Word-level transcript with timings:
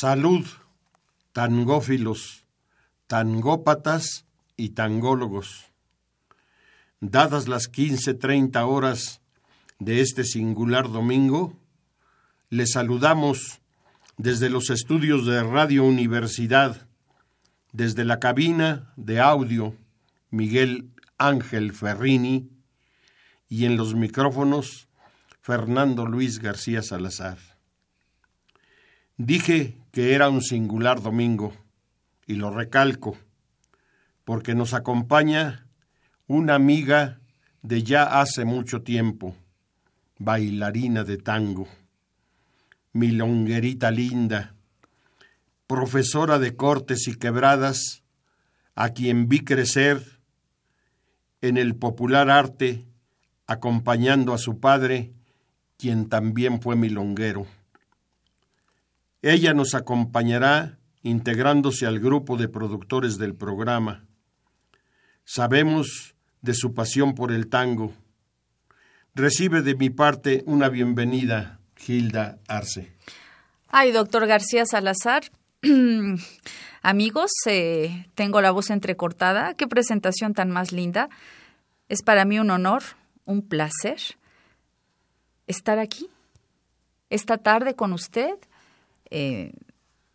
Salud, 0.00 0.46
tangófilos, 1.32 2.44
tangópatas 3.08 4.26
y 4.56 4.68
tangólogos. 4.68 5.72
Dadas 7.00 7.48
las 7.48 7.66
quince 7.66 8.14
treinta 8.14 8.64
horas 8.64 9.20
de 9.80 10.00
este 10.00 10.22
singular 10.22 10.88
domingo, 10.88 11.58
les 12.48 12.74
saludamos 12.74 13.60
desde 14.18 14.50
los 14.50 14.70
estudios 14.70 15.26
de 15.26 15.42
Radio 15.42 15.82
Universidad, 15.82 16.86
desde 17.72 18.04
la 18.04 18.20
cabina 18.20 18.92
de 18.94 19.18
audio 19.18 19.74
Miguel 20.30 20.92
Ángel 21.18 21.72
Ferrini 21.72 22.48
y 23.48 23.64
en 23.64 23.76
los 23.76 23.96
micrófonos 23.96 24.86
Fernando 25.40 26.06
Luis 26.06 26.38
García 26.38 26.82
Salazar. 26.84 27.38
Dije 29.16 29.76
que 29.98 30.14
era 30.14 30.28
un 30.28 30.42
singular 30.42 31.02
domingo, 31.02 31.52
y 32.24 32.34
lo 32.34 32.52
recalco, 32.52 33.18
porque 34.24 34.54
nos 34.54 34.72
acompaña 34.72 35.66
una 36.28 36.54
amiga 36.54 37.18
de 37.62 37.82
ya 37.82 38.20
hace 38.20 38.44
mucho 38.44 38.82
tiempo, 38.82 39.34
bailarina 40.16 41.02
de 41.02 41.16
tango, 41.16 41.66
milonguerita 42.92 43.90
linda, 43.90 44.54
profesora 45.66 46.38
de 46.38 46.54
cortes 46.54 47.08
y 47.08 47.16
quebradas, 47.16 48.04
a 48.76 48.90
quien 48.90 49.28
vi 49.28 49.40
crecer 49.40 50.20
en 51.40 51.56
el 51.56 51.74
popular 51.74 52.30
arte, 52.30 52.86
acompañando 53.48 54.32
a 54.32 54.38
su 54.38 54.60
padre, 54.60 55.12
quien 55.76 56.08
también 56.08 56.62
fue 56.62 56.76
milonguero. 56.76 57.48
Ella 59.22 59.52
nos 59.52 59.74
acompañará 59.74 60.78
integrándose 61.02 61.86
al 61.86 61.98
grupo 61.98 62.36
de 62.36 62.48
productores 62.48 63.18
del 63.18 63.34
programa. 63.34 64.04
Sabemos 65.24 66.14
de 66.40 66.54
su 66.54 66.72
pasión 66.72 67.14
por 67.14 67.32
el 67.32 67.48
tango. 67.48 67.92
Recibe 69.14 69.62
de 69.62 69.74
mi 69.74 69.90
parte 69.90 70.44
una 70.46 70.68
bienvenida, 70.68 71.58
Gilda 71.76 72.38
Arce. 72.46 72.92
Ay, 73.68 73.90
doctor 73.90 74.26
García 74.26 74.64
Salazar. 74.66 75.24
Amigos, 76.82 77.32
eh, 77.46 78.06
tengo 78.14 78.40
la 78.40 78.52
voz 78.52 78.70
entrecortada. 78.70 79.54
Qué 79.54 79.66
presentación 79.66 80.32
tan 80.32 80.50
más 80.50 80.70
linda. 80.70 81.08
Es 81.88 82.02
para 82.02 82.24
mí 82.24 82.38
un 82.38 82.50
honor, 82.50 82.82
un 83.24 83.42
placer 83.42 83.98
estar 85.48 85.80
aquí 85.80 86.08
esta 87.10 87.38
tarde 87.38 87.74
con 87.74 87.92
usted 87.92 88.38
eh, 89.10 89.52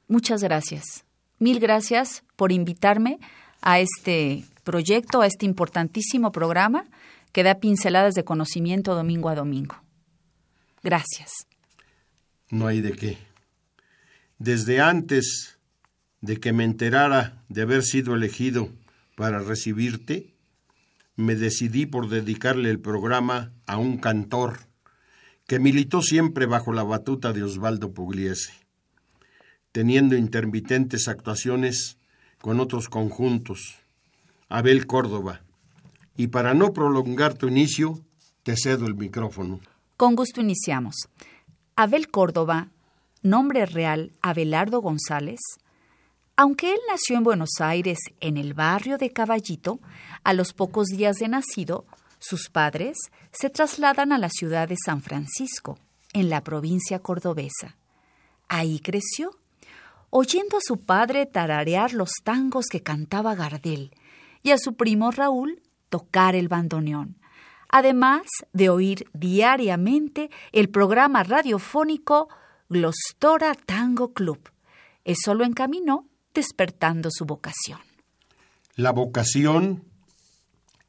muchas 0.08 0.44
gracias. 0.44 1.06
Mil 1.40 1.59
gracias 1.59 2.24
por 2.36 2.52
invitarme 2.52 3.20
a 3.62 3.80
este 3.80 4.46
proyecto, 4.64 5.22
a 5.22 5.28
este 5.28 5.46
importantísimo 5.46 6.31
programa 6.31 6.86
que 7.31 7.44
da 7.44 7.59
pinceladas 7.59 8.14
de 8.14 8.24
conocimiento 8.24 8.96
domingo 8.96 9.30
a 9.30 9.36
domingo. 9.36 9.76
Gracias. 10.84 11.48
No 12.50 12.68
hay 12.68 12.81
de 12.81 12.94
qué. 12.94 13.18
Desde 14.38 14.80
antes 14.81 15.58
de 16.22 16.40
que 16.40 16.54
me 16.54 16.64
enterara 16.64 17.44
de 17.50 17.64
haber 17.64 17.84
sido 17.84 18.16
elegido 18.16 18.70
para 19.16 19.40
recibirte, 19.40 20.34
me 21.16 21.36
decidí 21.36 21.86
por 21.86 22.10
dedicarle 22.10 22.70
el 22.70 22.80
programa 22.80 23.52
a 23.66 23.78
un 23.78 23.98
cantor 23.98 24.60
que 25.48 25.60
militó 25.60 26.02
siempre 26.02 26.46
bajo 26.46 26.72
la 26.72 26.84
batuta 26.84 27.34
de 27.34 27.44
Osvaldo 27.44 27.94
Pugliese 27.94 28.62
teniendo 29.73 30.16
intermitentes 30.16 31.09
actuaciones 31.09 31.97
con 32.39 32.61
otros 32.61 32.88
conjuntos. 32.88 33.79
Abel 34.47 34.85
Córdoba. 34.85 35.41
Y 36.16 36.28
para 36.28 36.53
no 36.53 36.73
prolongar 36.73 37.34
tu 37.34 37.47
inicio, 37.47 38.00
te 38.44 38.56
cedo 38.56 38.85
el 38.85 38.94
micrófono. 38.94 39.59
Con 39.97 40.16
gusto 40.16 40.41
iniciamos. 40.41 40.95
Abel 41.75 42.09
Córdoba, 42.09 42.69
nombre 43.23 43.66
real 43.66 44.12
Abelardo 44.22 44.79
González, 44.79 45.39
aunque 46.35 46.72
él 46.73 46.79
nació 46.88 47.17
en 47.17 47.23
Buenos 47.23 47.59
Aires, 47.59 47.97
en 48.19 48.38
el 48.38 48.53
barrio 48.53 48.97
de 48.97 49.12
Caballito, 49.12 49.79
a 50.23 50.33
los 50.33 50.53
pocos 50.53 50.88
días 50.88 51.16
de 51.17 51.28
nacido, 51.28 51.85
sus 52.19 52.50
padres 52.50 52.97
se 53.31 53.50
trasladan 53.50 54.12
a 54.12 54.19
la 54.19 54.29
ciudad 54.29 54.67
de 54.67 54.75
San 54.83 55.01
Francisco, 55.01 55.79
en 56.13 56.29
la 56.29 56.44
provincia 56.44 57.00
cordobesa. 57.00 57.75
Ahí 58.47 58.79
creció 58.79 59.31
oyendo 60.16 60.57
a 60.57 60.62
su 60.62 60.78
padre 60.78 61.25
tararear 61.25 61.94
los 61.94 62.12
tangos 62.24 62.68
que 62.68 62.84
cantaba 62.84 63.34
Gardel 63.34 63.90
y 64.44 64.51
a 64.51 64.59
su 64.59 64.75
primo 64.75 65.09
Raúl 65.09 65.63
tocar 65.90 66.35
el 66.35 66.50
bandoneón, 66.50 67.18
además 67.68 68.22
de 68.51 68.69
oír 68.69 69.07
diariamente 69.13 70.29
el 70.51 70.69
programa 70.69 71.24
radiofónico 71.24 72.29
Glostora 72.69 73.56
Tango 73.56 74.13
Club. 74.13 74.51
Eso 75.03 75.34
lo 75.34 75.46
encaminó 75.46 76.07
despertando 76.35 77.09
su 77.12 77.25
vocación. 77.25 77.80
La 78.75 78.91
vocación 78.91 79.84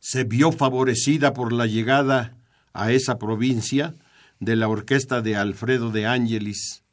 se 0.01 0.25
vio 0.25 0.53
favorecida 0.53 1.33
por 1.33 1.55
la 1.55 1.67
llegada 1.67 2.37
a 2.75 2.93
esa 2.93 3.17
provincia 3.17 3.95
de 4.39 4.57
la 4.57 4.69
orquesta 4.69 5.23
de 5.23 5.37
Alfredo 5.37 5.91
de 5.91 6.05
Ángelis, 6.05 6.84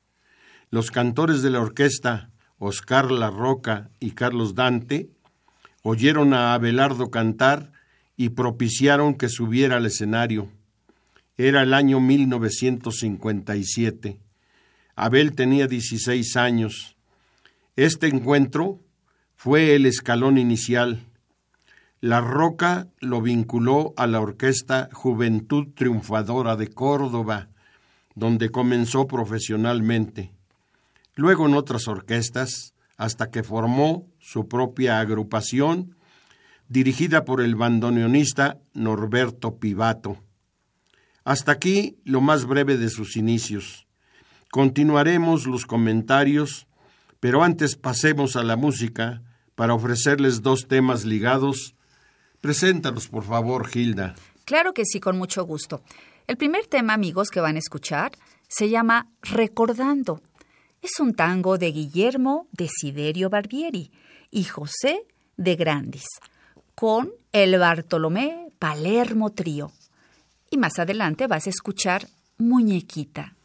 los 0.72 0.90
cantores 0.90 1.42
de 1.42 1.50
la 1.50 1.60
orquesta, 1.60 2.30
Oscar 2.58 3.12
La 3.12 3.30
Roca 3.30 3.90
y 4.00 4.12
Carlos 4.12 4.56
Dante, 4.56 5.10
oyeron 5.84 6.34
a 6.34 6.54
Abelardo 6.54 7.12
cantar 7.12 7.74
y 8.16 8.30
propiciaron 8.30 9.16
que 9.16 9.28
subiera 9.28 9.76
al 9.78 9.86
escenario. 9.86 10.50
Era 11.36 11.64
el 11.64 11.74
año 11.74 12.00
1957. 12.00 14.22
Abel 14.96 15.36
tenía 15.36 15.68
16 15.68 16.38
años. 16.38 16.96
Este 17.76 18.08
encuentro 18.08 18.80
fue 19.36 19.76
el 19.76 19.86
escalón 19.86 20.38
inicial. 20.38 21.04
La 22.00 22.22
Roca 22.22 22.88
lo 23.02 23.22
vinculó 23.22 23.94
a 23.98 24.08
la 24.08 24.22
orquesta 24.22 24.88
Juventud 24.94 25.68
Triunfadora 25.76 26.56
de 26.56 26.70
Córdoba, 26.70 27.50
donde 28.16 28.52
comenzó 28.52 29.06
profesionalmente 29.08 30.32
luego 31.22 31.46
en 31.46 31.54
otras 31.54 31.88
orquestas, 31.88 32.74
hasta 32.98 33.30
que 33.30 33.44
formó 33.44 34.08
su 34.20 34.48
propia 34.48 35.00
agrupación, 35.00 35.96
dirigida 36.68 37.26
por 37.26 37.42
el 37.42 37.56
bandoneonista 37.56 38.58
Norberto 38.74 39.60
Pivato. 39.60 40.18
Hasta 41.24 41.52
aquí 41.52 42.00
lo 42.06 42.22
más 42.22 42.46
breve 42.46 42.78
de 42.78 42.90
sus 42.90 43.18
inicios. 43.18 43.88
Continuaremos 44.50 45.46
los 45.46 45.68
comentarios, 45.68 46.68
pero 47.20 47.44
antes 47.44 47.76
pasemos 47.76 48.36
a 48.36 48.42
la 48.42 48.56
música 48.56 49.22
para 49.54 49.76
ofrecerles 49.76 50.42
dos 50.42 50.68
temas 50.68 51.06
ligados. 51.06 51.76
Preséntalos, 52.42 53.10
por 53.10 53.24
favor, 53.24 53.68
Gilda. 53.68 54.16
Claro 54.46 54.74
que 54.74 54.86
sí, 54.86 55.00
con 55.00 55.20
mucho 55.20 55.44
gusto. 55.44 55.84
El 56.26 56.38
primer 56.38 56.66
tema, 56.66 56.94
amigos, 56.94 57.30
que 57.30 57.42
van 57.42 57.58
a 57.58 57.60
escuchar 57.60 58.12
se 58.48 58.70
llama 58.70 59.08
Recordando. 59.22 60.24
Es 60.82 61.00
un 61.00 61.14
tango 61.14 61.60
de 61.60 61.72
Guillermo 61.72 62.48
Desiderio 62.52 63.30
Barbieri 63.30 63.92
y 64.32 64.46
José 64.46 65.06
de 65.38 65.56
Grandis, 65.56 66.08
con 66.74 67.12
el 67.32 67.60
Bartolomé 67.60 68.48
Palermo 68.58 69.30
Trío. 69.30 69.72
Y 70.50 70.58
más 70.58 70.80
adelante 70.80 71.28
vas 71.28 71.46
a 71.46 71.52
escuchar 71.52 72.08
Muñequita, 72.40 73.36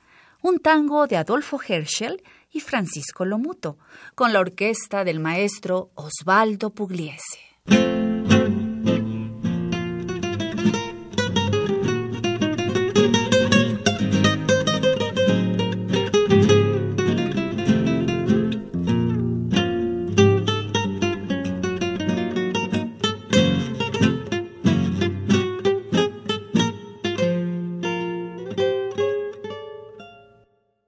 un 0.40 0.60
tango 0.60 1.06
de 1.06 1.18
Adolfo 1.18 1.60
Herschel 1.60 2.22
y 2.52 2.60
Francisco 2.60 3.26
Lomuto, 3.26 3.76
con 4.14 4.32
la 4.32 4.40
orquesta 4.40 5.04
del 5.04 5.20
maestro 5.20 5.90
Osvaldo 5.94 6.70
Pugliese. 6.70 8.05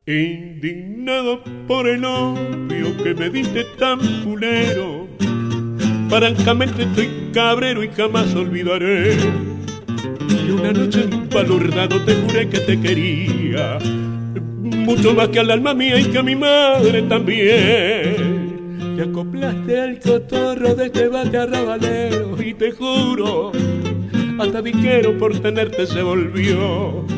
Indignado 0.08 1.42
por 1.66 1.86
el 1.86 2.00
novio 2.00 2.96
que 3.04 3.14
me 3.14 3.28
diste 3.28 3.64
tan 3.78 4.00
fulero, 4.00 5.06
francamente 6.08 6.84
estoy 6.84 7.10
cabrero 7.34 7.84
y 7.84 7.88
jamás 7.88 8.34
olvidaré. 8.34 9.18
Y 10.46 10.50
una 10.50 10.72
noche 10.72 11.02
empalurdado 11.02 12.02
te 12.06 12.14
juré 12.14 12.48
que 12.48 12.58
te 12.58 12.80
quería, 12.80 13.76
mucho 14.64 15.12
más 15.12 15.28
que 15.28 15.40
al 15.40 15.50
alma 15.50 15.74
mía 15.74 16.00
y 16.00 16.04
que 16.04 16.16
a 16.16 16.22
mi 16.22 16.36
madre 16.36 17.02
también. 17.02 18.96
Te 18.96 19.02
acoplaste 19.02 19.78
al 19.78 20.00
cotorro 20.00 20.74
de 20.74 20.86
este 20.86 21.08
bate 21.08 21.36
arrabalero 21.36 22.42
y 22.42 22.54
te 22.54 22.70
juro, 22.70 23.52
hasta 24.38 24.62
viquero 24.62 25.18
por 25.18 25.38
tenerte 25.38 25.86
se 25.86 26.00
volvió 26.00 27.17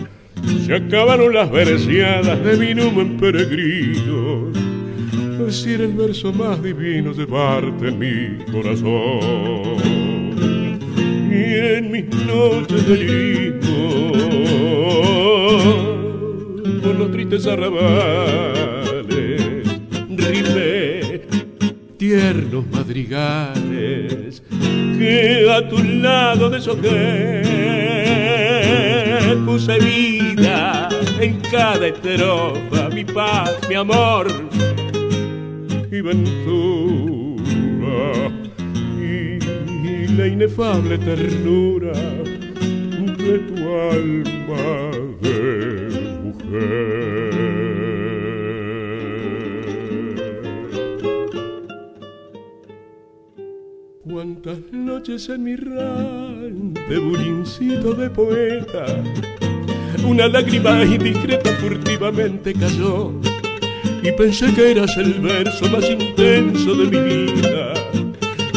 se 0.64 0.74
acabaron 0.74 1.34
las 1.34 1.50
verseadas 1.50 2.42
de 2.44 2.56
mi 2.56 2.70
en 2.70 3.16
peregrino. 3.16 4.50
Decir 5.44 5.80
el 5.80 5.92
verso 5.94 6.32
más 6.32 6.62
divino 6.62 7.12
de 7.14 7.26
parte 7.26 7.88
en 7.88 7.98
mi 7.98 8.44
corazón. 8.52 9.78
Y 11.30 11.76
en 11.76 11.90
mis 11.90 12.06
noches 12.26 12.86
de 12.86 12.96
lirismo, 12.96 14.12
por 16.82 16.94
los 16.94 17.10
tristes 17.10 17.46
arrabales, 17.46 19.00
rimé 20.08 21.22
tiernos 21.96 22.66
madrigales 22.70 24.42
que 24.98 25.50
a 25.50 25.68
tu 25.68 25.82
lado 25.82 26.50
puse 29.36 29.78
vida 29.78 30.88
en 31.20 31.40
cada 31.40 31.86
estrofa, 31.86 32.88
mi 32.88 33.04
paz, 33.04 33.56
mi 33.68 33.74
amor 33.76 34.26
y 35.90 36.00
ventura 36.00 37.38
y, 38.98 39.38
la 40.16 40.26
inefable 40.26 40.98
ternura 40.98 41.92
de 41.92 43.38
tu 43.38 43.56
alma 43.92 44.90
de 45.20 45.38
mujer. 46.24 47.30
Cuántas 54.04 54.58
noches 54.72 55.28
en 55.28 55.44
mi 55.44 55.56
de 56.88 56.98
bulincito 56.98 57.94
de 57.94 58.10
poeta. 58.10 58.86
Una 60.04 60.28
lágrima 60.28 60.84
indiscreta 60.84 61.50
furtivamente 61.60 62.54
cayó 62.54 63.12
y 64.02 64.12
pensé 64.12 64.52
que 64.54 64.70
eras 64.70 64.96
el 64.96 65.14
verso 65.20 65.68
más 65.68 65.88
intenso 65.90 66.74
de 66.74 66.84
mi 66.86 67.32
vida 67.32 67.74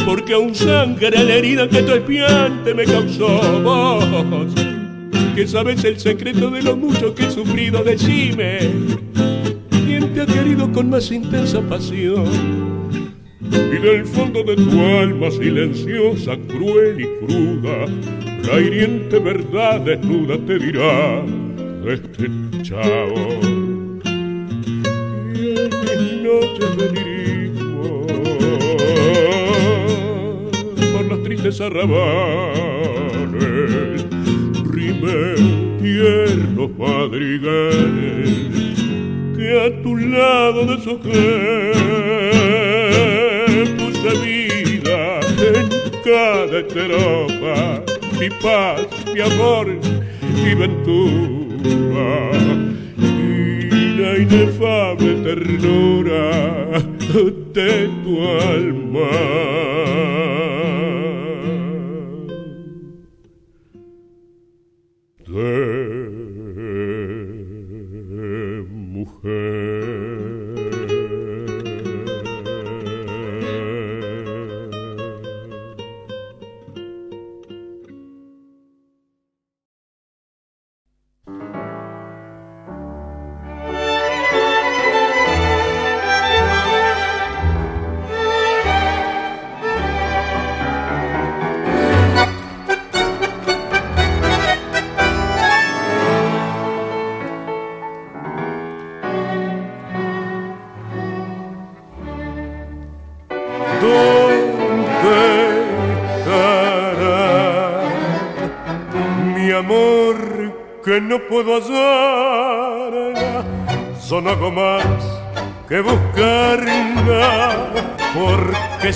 porque 0.04 0.34
aún 0.34 0.54
sangra 0.54 1.22
la 1.22 1.34
herida 1.34 1.68
que 1.68 1.82
tu 1.82 1.92
espiante 1.92 2.74
me 2.74 2.84
causó. 2.84 3.40
Vos 3.62 4.04
que 5.34 5.46
sabes 5.48 5.82
el 5.84 5.98
secreto 5.98 6.50
de 6.50 6.62
lo 6.62 6.76
mucho 6.76 7.14
que 7.14 7.26
he 7.26 7.30
sufrido 7.30 7.82
decime 7.82 8.58
quién 9.84 10.14
te 10.14 10.22
ha 10.22 10.26
querido 10.26 10.70
con 10.70 10.90
más 10.90 11.10
intensa 11.10 11.60
pasión 11.62 12.73
y 13.54 13.78
del 13.78 14.04
fondo 14.06 14.42
de 14.42 14.56
tu 14.56 14.80
alma 14.80 15.30
silenciosa, 15.30 16.36
cruel 16.48 17.00
y 17.00 17.06
cruda, 17.24 17.86
la 18.46 18.60
hiriente 18.60 19.18
verdad 19.18 19.80
desnuda 19.80 20.36
te 20.46 20.58
dirá 20.58 21.22
este 21.86 22.28
chavo. 22.62 23.40
Y 25.34 25.54
en 25.56 25.70
mis 25.80 26.22
noches 26.22 26.70
me 26.76 26.88
dirijo 26.88 28.06
por 30.92 31.04
los 31.06 31.22
tristes 31.22 31.60
arrabales, 31.60 32.04
rime 34.70 35.34
tiernos 35.80 36.70
madrigales 36.76 38.28
que 39.36 39.60
a 39.60 39.82
tu 39.82 39.96
lado 39.96 40.66
de 40.66 40.78
puse 44.04 44.18
vida 44.18 45.20
en 45.38 45.68
cada 46.04 46.60
estrofa, 46.60 47.82
mi 48.20 48.28
paz, 48.42 48.86
mi 49.12 49.20
amor, 49.20 49.66
mi 50.42 50.54
ventura 50.54 52.30
y 52.98 53.96
la 53.98 54.18
inefable 54.18 55.14
ternura 55.22 56.80
de 57.52 57.88
tu 58.04 58.22
alma. 58.22 59.10
no 65.26 65.64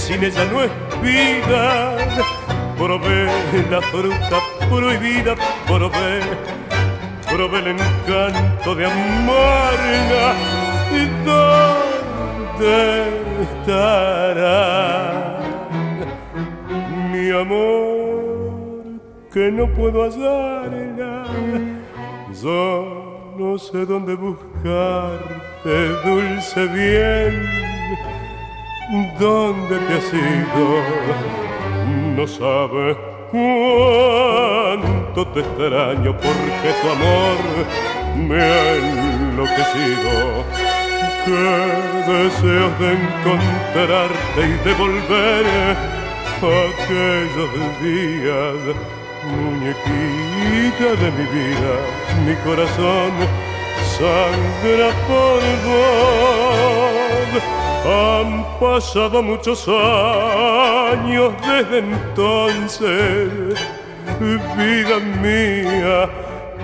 sin 0.08 0.24
ella 0.24 0.44
no 0.50 0.62
es 0.62 0.70
vida. 1.02 1.96
Probé 2.78 3.26
la 3.70 3.80
fruta 3.82 4.38
prohibida, 4.70 5.34
probé, 5.66 6.20
probé 7.30 7.58
el 7.58 7.68
encanto 7.76 8.74
de 8.74 8.86
amarla. 8.86 10.26
¿Y 10.98 11.02
dónde 11.26 12.74
estará 13.42 15.40
mi 17.12 17.26
amor 17.30 18.84
que 19.30 19.44
no 19.52 19.64
puedo 19.74 20.04
hallarla? 20.04 20.27
Te 29.86 29.94
has 29.94 30.12
ido? 30.12 30.66
No 32.16 32.24
sabes 32.26 32.96
cuánto 33.30 35.20
te 35.28 35.40
extraño 35.40 36.16
porque 36.16 36.74
tu 36.80 36.86
amor 36.90 37.36
me 38.16 38.42
ha 38.42 38.76
enloquecido. 38.76 40.44
Qué 41.24 41.48
deseos 42.12 42.72
de 42.78 42.88
encontrarte 42.92 44.38
y 44.38 44.40
de 44.64 44.72
volver 44.74 45.44
aquellos 46.38 47.50
días, 47.82 48.60
muñequita 49.24 50.88
de 51.02 51.08
mi 51.10 51.26
vida, 51.36 51.74
mi 52.24 52.34
corazón 52.44 53.12
sangra 53.98 54.90
por 55.08 55.40
vos. 55.64 57.67
Han 57.86 58.44
pasado 58.60 59.22
muchos 59.22 59.66
años 59.68 61.32
desde 61.46 61.78
entonces, 61.78 63.54
vida 64.56 64.98
mía, 65.22 66.10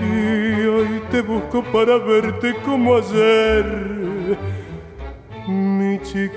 y 0.01 0.67
hoy 0.67 1.01
te 1.09 1.21
busco 1.21 1.63
para 1.63 1.97
verte 1.97 2.53
como 2.65 2.97
ayer, 2.97 4.37
mi 5.47 5.97
chiquilina, 6.01 6.35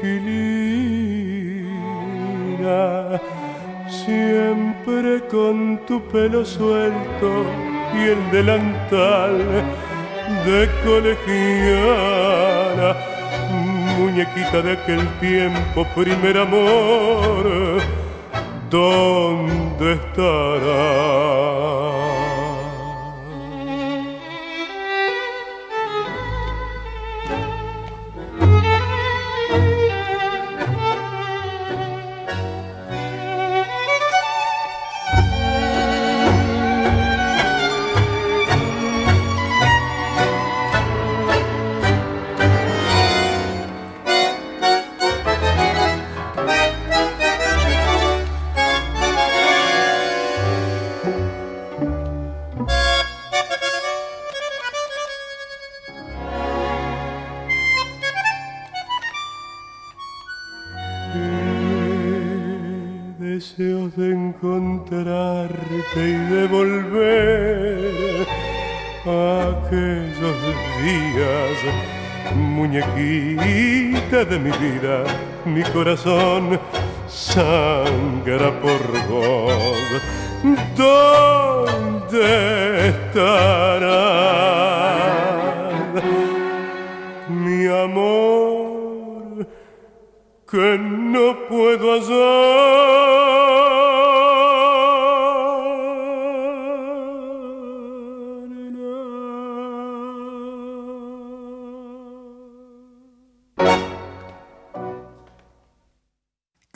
siempre 3.88 5.26
con 5.28 5.80
tu 5.86 6.00
pelo 6.08 6.44
suelto 6.44 7.46
y 7.94 8.10
el 8.10 8.30
delantal 8.30 9.64
de 10.44 10.68
colegiala, 10.84 12.96
muñequita 13.98 14.62
de 14.62 14.72
aquel 14.72 15.06
tiempo, 15.18 15.86
primer 15.94 16.38
amor, 16.38 17.80
¿dónde 18.70 19.92
estará? 19.94 21.28
Encontrarte 64.40 65.96
y 65.96 66.16
devolver 66.30 68.26
aquellos 69.02 70.36
días, 70.82 71.58
muñequita 72.34 74.24
de 74.24 74.38
mi 74.38 74.50
vida, 74.50 75.04
mi 75.44 75.62
corazón 75.64 76.60
sangra 77.08 78.60
por 78.60 79.08
vos. 79.08 80.02
¿Dónde 80.76 82.28
estará 82.88 84.04
mi 87.28 87.66
amor 87.66 89.46
que 90.48 90.78
no 90.78 91.48
puedo 91.48 91.94
hacer? 91.94 93.27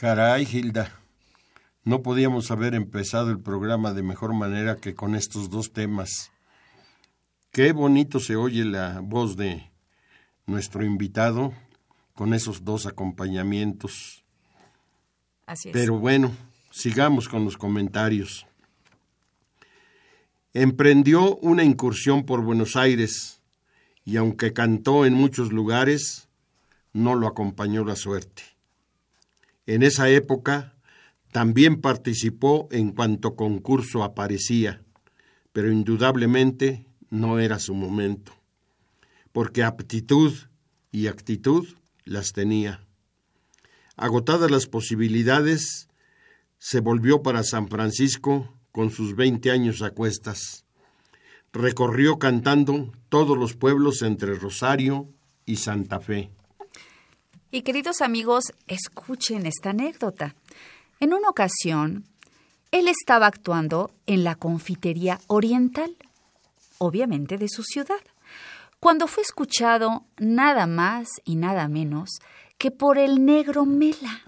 Caray, 0.03 0.49
Hilda. 0.53 0.91
No 1.85 2.03
podíamos 2.03 2.51
haber 2.51 2.75
empezado 2.75 3.31
el 3.31 3.39
programa 3.39 3.93
de 3.93 4.03
mejor 4.03 4.35
manera 4.35 4.79
que 4.79 4.97
con 4.97 5.15
estos 5.15 5.49
dos 5.49 5.73
temas. 5.73 6.33
Qué 7.53 7.71
bonito 7.71 8.19
se 8.19 8.35
oye 8.35 8.65
la 8.65 8.99
voz 8.99 9.37
de 9.37 9.71
nuestro 10.45 10.85
invitado 10.85 11.53
con 12.15 12.35
esos 12.35 12.65
dos 12.65 12.87
acompañamientos. 12.87 14.25
Así 15.47 15.69
es. 15.69 15.73
Pero 15.73 16.01
bueno, 16.01 16.33
sigamos 16.73 17.29
con 17.29 17.45
los 17.45 17.57
comentarios. 17.57 18.49
Emprendió 20.53 21.37
una 21.37 21.63
incursión 21.63 22.25
por 22.25 22.43
Buenos 22.43 22.75
Aires 22.75 23.41
y 24.05 24.17
aunque 24.17 24.53
cantó 24.53 25.07
en 25.07 25.15
muchos 25.15 25.53
lugares, 25.53 26.29
no 26.93 27.15
lo 27.15 27.29
acompañó 27.29 27.85
la 27.85 27.95
suerte. 27.95 28.52
En 29.67 29.83
esa 29.83 30.09
época 30.09 30.75
también 31.31 31.81
participó 31.81 32.69
en 32.73 32.93
cuanto 32.93 33.37
concurso 33.37 34.03
aparecía, 34.03 34.83
pero 35.53 35.71
indudablemente 35.71 36.87
no 37.11 37.39
era 37.39 37.59
su 37.59 37.75
momento, 37.75 38.33
porque 39.33 39.63
aptitud 39.63 40.33
y 40.91 41.07
actitud 41.07 41.67
las 42.05 42.33
tenía. 42.33 42.85
Agotadas 43.97 44.51
las 44.51 44.67
posibilidades, 44.67 45.89
se 46.59 46.81
volvió 46.81 47.23
para 47.23 47.43
San 47.43 47.69
Francisco 47.69 48.55
con 48.73 48.91
sus 48.91 49.15
veinte 49.15 49.51
años 49.51 49.83
a 49.83 49.91
cuestas. 49.91 50.65
Recorrió 51.53 52.19
cantando 52.19 52.93
todos 53.09 53.37
los 53.37 53.55
pueblos 53.55 54.03
entre 54.03 54.35
Rosario 54.35 55.09
y 55.45 55.57
Santa 55.57 56.01
Fe. 56.01 56.31
Y 57.55 57.63
queridos 57.63 58.01
amigos, 58.01 58.45
escuchen 58.67 59.45
esta 59.45 59.71
anécdota. 59.71 60.35
En 61.01 61.13
una 61.13 61.29
ocasión, 61.29 62.07
él 62.71 62.89
estaba 62.89 63.27
actuando 63.27 63.91
en 64.07 64.25
la 64.25 64.37
confitería 64.37 65.21
oriental, 65.27 65.95
obviamente 66.79 67.37
de 67.37 67.51
su 67.51 67.63
ciudad, 67.63 68.01
cuando 68.81 69.07
fue 69.07 69.23
escuchado 69.23 70.07
nada 70.17 70.67
más 70.67 71.11
y 71.27 71.37
nada 71.37 71.69
menos 71.69 72.21
que 72.57 72.71
por 72.71 72.97
el 72.97 73.27
negro 73.27 73.67
Mela, 73.67 74.23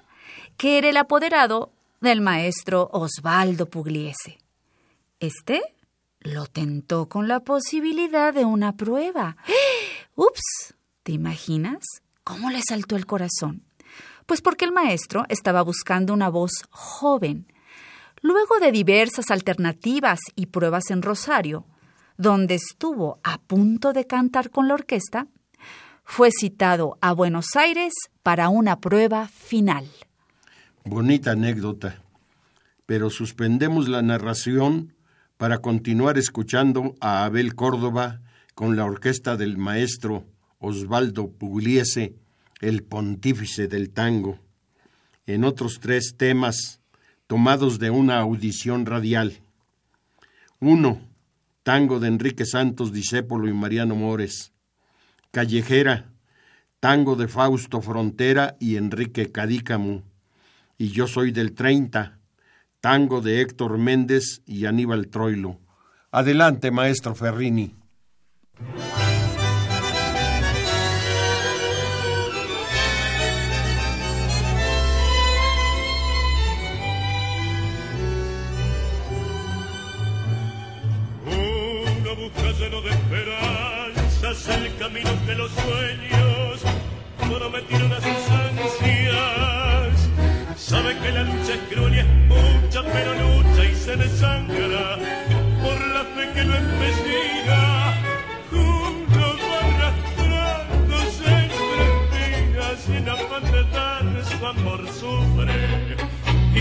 que 0.59 0.77
era 0.77 0.91
el 0.91 0.99
apoderado 0.99 1.73
del 2.03 2.21
maestro 2.21 2.91
Osvaldo 2.93 3.71
Pugliese. 3.71 4.37
Este 5.19 5.63
lo 6.21 6.45
tentó 6.45 7.09
con 7.09 7.27
la 7.27 7.41
posibilidad 7.41 8.35
de 8.35 8.45
una 8.45 8.77
prueba. 8.77 9.39
¡Ups! 10.15 10.75
¿Te 11.03 11.13
imaginas? 11.13 12.04
¿Cómo 12.25 12.51
le 12.51 12.63
saltó 12.67 12.97
el 12.97 13.05
corazón? 13.05 13.63
Pues 14.25 14.41
porque 14.41 14.65
el 14.65 14.73
maestro 14.73 15.27
estaba 15.29 15.61
buscando 15.61 16.15
una 16.15 16.31
voz 16.31 16.53
joven. 16.71 17.47
Luego 18.23 18.59
de 18.61 18.73
diversas 18.73 19.31
alternativas 19.31 20.19
y 20.35 20.47
pruebas 20.47 20.91
en 20.91 21.03
Rosario, 21.03 21.67
donde 22.17 22.55
estuvo 22.55 23.21
a 23.23 23.37
punto 23.37 23.93
de 23.93 24.07
cantar 24.07 24.49
con 24.49 24.69
la 24.69 24.75
orquesta, 24.75 25.27
fue 26.03 26.31
citado 26.31 26.97
a 27.03 27.13
Buenos 27.13 27.57
Aires 27.57 27.93
para 28.23 28.49
una 28.49 28.81
prueba 28.81 29.29
final. 29.29 29.87
Bonita 30.85 31.33
anécdota, 31.33 32.03
pero 32.87 33.11
suspendemos 33.11 33.89
la 33.89 34.01
narración 34.01 34.95
para 35.37 35.59
continuar 35.59 36.17
escuchando 36.17 36.95
a 37.01 37.27
Abel 37.27 37.55
Córdoba 37.55 38.23
con 38.55 38.77
la 38.77 38.87
orquesta 38.87 39.37
del 39.37 39.59
maestro 39.59 40.25
Osvaldo 40.65 41.31
Pugliese, 41.31 42.15
el 42.61 42.83
pontífice 42.83 43.69
del 43.69 43.91
tango, 43.91 44.39
en 45.27 45.45
otros 45.45 45.79
tres 45.81 46.15
temas 46.17 46.81
tomados 47.27 47.79
de 47.79 47.91
una 47.91 48.19
audición 48.19 48.87
radial. 48.87 49.41
Uno, 50.61 51.01
tango 51.63 52.01
de 52.01 52.09
Enrique 52.09 52.47
Santos 52.47 52.93
Discépolo 52.93 53.49
y 53.49 53.53
Mariano 53.53 53.95
Mores. 53.95 54.53
Callejera, 55.31 56.11
tango 56.81 57.17
de 57.17 57.29
Fausto 57.29 57.81
Frontera 57.81 58.57
y 58.61 58.77
Enrique 58.77 59.33
Cadícamo. 59.33 60.03
Y 60.79 60.89
Yo 60.89 61.07
soy 61.07 61.31
del 61.33 61.53
30, 61.53 62.19
tango 62.81 63.21
de 63.21 63.41
Héctor 63.41 63.79
Méndez 63.79 64.43
y 64.47 64.67
Aníbal 64.67 65.09
Troilo. 65.09 65.59
Adelante, 66.11 66.71
maestro 66.71 67.15
Ferrini. 67.15 67.75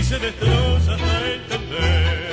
se 0.04 0.18
destroza 0.18 0.98
frente 0.98 1.54
a 1.54 2.23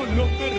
con 0.00 0.16
lo 0.16 0.24
que 0.38 0.49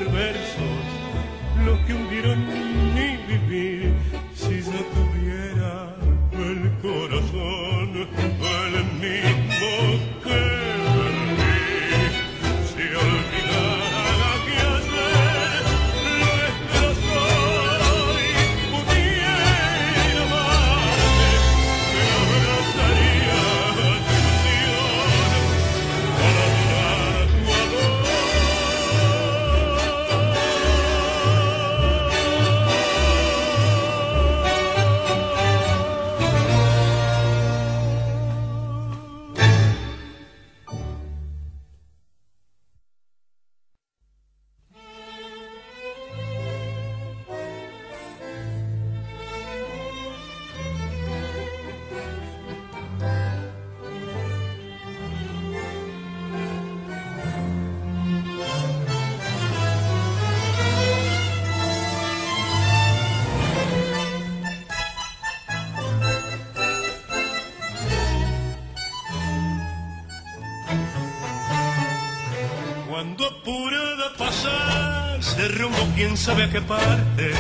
quién 76.01 76.17
sabe 76.17 76.45
a 76.45 76.49
qué 76.49 76.61
parte, 76.61 77.31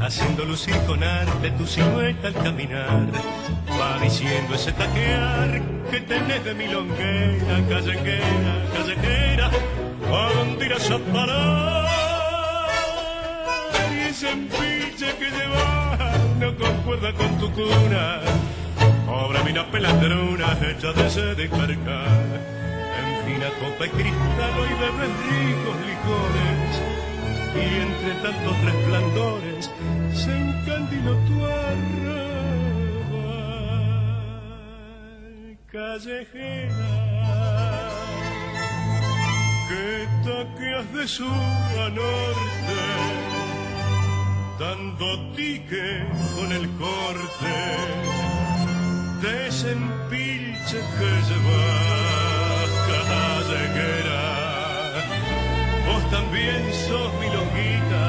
haciendo 0.00 0.44
lucir 0.44 0.74
con 0.88 1.00
arte 1.00 1.52
tu 1.52 1.64
silueta 1.64 2.26
al 2.26 2.34
caminar. 2.34 3.06
Va 3.80 4.00
diciendo 4.00 4.56
ese 4.56 4.72
taquear 4.72 5.62
que 5.88 6.00
tenés 6.00 6.44
de 6.44 6.54
milonguera, 6.54 7.56
callejera, 7.68 8.54
callejera, 8.74 9.50
¿a 10.10 10.64
irás 10.64 10.90
a 10.90 10.98
parar? 10.98 11.86
Y 13.94 14.08
ese 14.10 14.32
empille 14.32 15.10
que 15.20 15.30
llevas 15.36 16.18
no 16.40 16.56
concuerda 16.56 17.12
con 17.12 17.38
tu 17.38 17.48
cuna. 17.52 18.20
obra 19.06 19.44
minas 19.44 19.66
pelandrunas 19.66 20.60
hechas 20.62 20.96
de 20.96 21.10
sed 21.10 21.38
y 21.38 21.48
carcar. 21.48 22.26
En 22.98 23.08
fina 23.24 23.48
copa 23.60 23.86
y 23.86 23.90
cristal 23.90 24.54
y 24.66 24.74
de 24.80 24.88
ricos 25.30 25.76
licores 25.86 26.87
y 27.58 27.66
entre 27.86 28.12
tantos 28.22 28.56
resplandores 28.64 29.70
se 30.14 30.32
encandiló 30.36 31.14
tu 31.28 31.36
arrabal 31.44 32.38
callejera 35.72 36.92
que 39.68 40.08
toqueas 40.24 40.86
de 40.94 41.06
sur 41.06 41.26
a 41.26 41.88
norte 41.90 42.78
dando 44.58 45.06
tique 45.36 45.88
con 46.34 46.48
el 46.52 46.68
corte 46.78 47.56
de 49.22 49.50
que 50.70 51.10
llevas 51.28 52.70
callejera. 52.88 54.27
Vos 55.88 56.10
también 56.10 56.62
sos 56.86 57.10
mi 57.20 57.26
longuita 57.36 58.02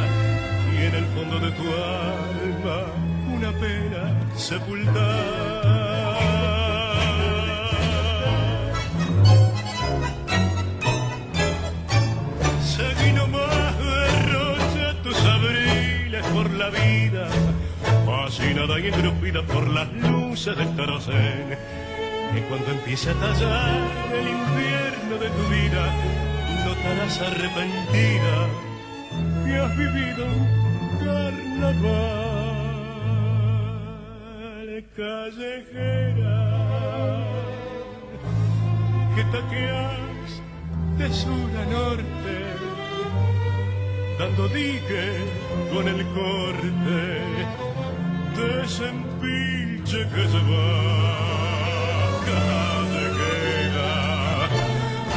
y 0.73 0.85
en 0.87 0.95
el 0.95 1.05
fondo 1.15 1.39
de 1.39 1.51
tu 1.51 1.63
alma 1.63 2.77
una 3.35 3.51
pena 3.53 4.03
sepultada. 4.35 5.49
por 16.33 16.51
la 16.51 16.69
vida, 16.69 17.27
fascinada 18.05 18.79
y 18.79 18.87
engrupida 18.87 19.41
por 19.43 19.67
las 19.67 19.91
luces 19.93 20.55
del 20.55 20.75
tarocén. 20.75 21.57
y 22.35 22.41
cuando 22.41 22.71
empiece 22.71 23.09
a 23.09 23.13
tallar 23.13 23.81
el 24.13 24.27
invierno 24.27 25.17
de 25.17 25.29
tu 25.29 25.43
vida, 25.49 25.93
notarás 26.79 27.21
arrepentida 27.21 28.47
que 29.45 29.57
has 29.57 29.77
vivido 29.77 30.25
un 30.25 30.47
carnaval 30.99 32.19
callejera 34.95 36.39
que 39.15 39.23
taqueas 39.25 40.31
de 40.97 41.13
sur 41.13 41.49
a 41.57 41.65
norte, 41.65 42.35
dando 44.17 44.47
dique 44.49 45.07
con 45.73 45.87
el 45.87 46.05
corte 46.07 47.01
de 48.35 48.63
ese 48.63 48.89
que 50.13 50.27
se 50.27 50.41
va. 50.49 50.99
Callejera, 52.25 52.78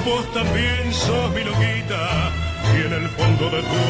vos 0.05 0.33
también 0.33 0.93
sos 0.93 1.33
mi 1.33 1.45
loquita 1.45 2.33
y 2.75 2.87
en 2.87 2.93
el 2.93 3.09
fondo 3.11 3.45
de 3.51 3.63
tu 3.63 3.83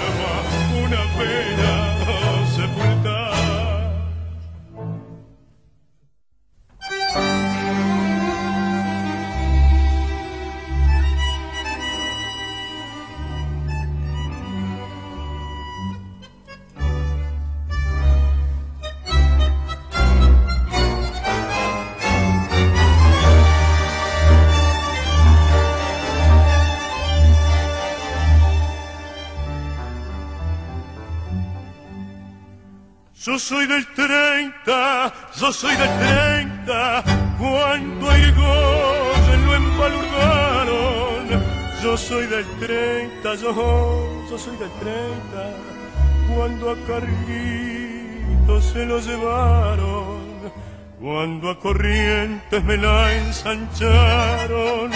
alma 0.00 0.86
una 0.86 1.02
pena 1.18 1.83
soy 33.44 33.66
del 33.66 33.86
30, 33.88 35.12
yo 35.38 35.52
soy 35.52 35.76
del 35.76 35.98
30, 35.98 37.04
cuando 37.38 38.06
gol 38.06 39.40
lo 39.44 39.54
empalurdaron. 39.54 41.24
Yo 41.82 41.94
soy 41.98 42.26
del 42.26 42.46
30, 42.58 43.34
yo, 43.34 43.52
yo 44.30 44.38
soy 44.38 44.56
del 44.56 44.70
30, 44.80 45.50
cuando 46.34 46.70
a 46.70 46.76
Carlito 46.86 48.62
se 48.62 48.86
lo 48.86 48.98
llevaron. 48.98 50.24
Cuando 50.98 51.50
a 51.50 51.60
Corrientes 51.60 52.64
me 52.64 52.78
la 52.78 53.14
ensancharon, 53.14 54.90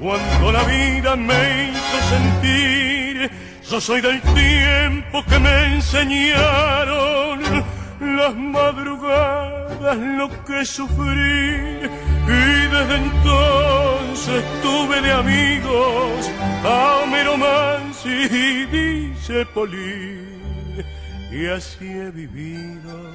cuando 0.00 0.50
la 0.50 0.64
vida 0.64 1.14
me 1.14 1.70
hizo 1.70 1.98
sentir 2.10 3.30
yo 3.68 3.80
soy 3.80 4.00
del 4.00 4.20
tiempo 4.22 5.24
que 5.28 5.38
me 5.40 5.74
enseñaron 5.74 7.15
las 8.16 8.34
madrugadas 8.34 9.96
lo 9.96 10.28
que 10.44 10.64
sufrí 10.64 11.80
y 12.28 12.68
desde 12.74 12.96
entonces 12.96 14.44
tuve 14.62 15.00
de 15.02 15.12
amigos 15.12 16.30
a 16.64 17.02
Homero 17.02 17.36
Mansi 17.36 18.08
y 18.08 18.66
dice 18.66 19.44
Poli 19.54 20.20
y 21.30 21.46
así 21.46 21.86
he 21.86 22.10
vivido 22.10 23.12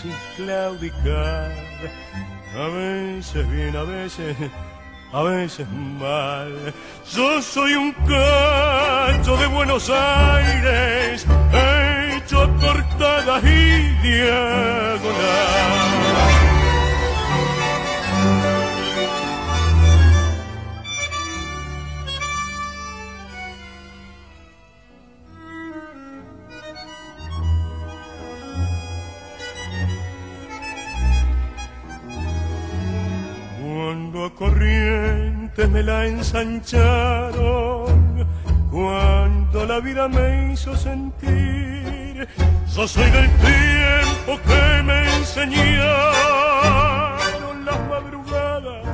sin 0.00 0.14
claudicar 0.36 1.52
a 2.56 2.66
veces 2.68 3.50
bien 3.50 3.76
a 3.76 3.82
veces 3.82 4.36
a 5.12 5.22
veces 5.22 5.66
mal. 5.70 6.74
Yo 7.10 7.40
soy 7.40 7.74
un 7.74 7.92
cacho 7.92 9.36
de 9.38 9.46
Buenos 9.46 9.90
Aires, 9.90 11.26
hecho 12.28 12.42
a 12.42 12.46
cortadas 12.58 13.42
y 13.42 13.80
diagonal. 14.02 15.48
Cuando 33.62 34.34
corrientes 34.34 35.68
me 35.70 35.82
la 35.82 36.06
ensancharon, 36.06 37.88
cuando 38.70 39.64
la 39.64 39.80
vida 39.80 40.08
me 40.08 40.52
hizo 40.52 40.76
sentir, 40.76 41.87
yo 42.74 42.88
soy 42.88 43.10
del 43.10 43.30
tiempo 43.38 44.40
que 44.46 44.82
me 44.82 45.16
enseñaron 45.16 45.64
las 47.64 47.88
madrugadas 47.88 48.86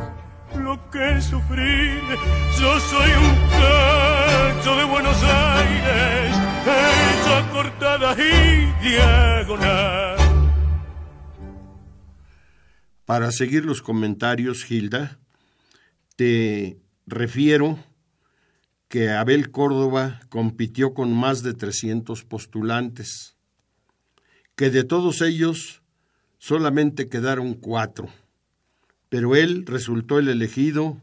lo 0.58 0.90
que 0.90 1.20
sufrí. 1.20 2.00
Yo 2.60 2.80
soy 2.80 3.10
un 3.10 3.34
cacho 3.50 4.76
de 4.76 4.84
Buenos 4.84 5.22
Aires, 5.22 6.36
hecho 6.62 7.34
a 7.34 7.50
cortada 7.52 8.14
y 8.18 8.72
diagonal. 8.82 10.16
Para 13.04 13.32
seguir 13.32 13.64
los 13.64 13.82
comentarios, 13.82 14.64
Gilda, 14.64 15.18
te 16.16 16.78
refiero 17.06 17.78
que 18.94 19.10
Abel 19.10 19.50
Córdoba 19.50 20.20
compitió 20.28 20.94
con 20.94 21.12
más 21.12 21.42
de 21.42 21.52
300 21.52 22.22
postulantes, 22.22 23.34
que 24.54 24.70
de 24.70 24.84
todos 24.84 25.20
ellos 25.20 25.82
solamente 26.38 27.08
quedaron 27.08 27.54
cuatro, 27.54 28.08
pero 29.08 29.34
él 29.34 29.66
resultó 29.66 30.20
el 30.20 30.28
elegido 30.28 30.96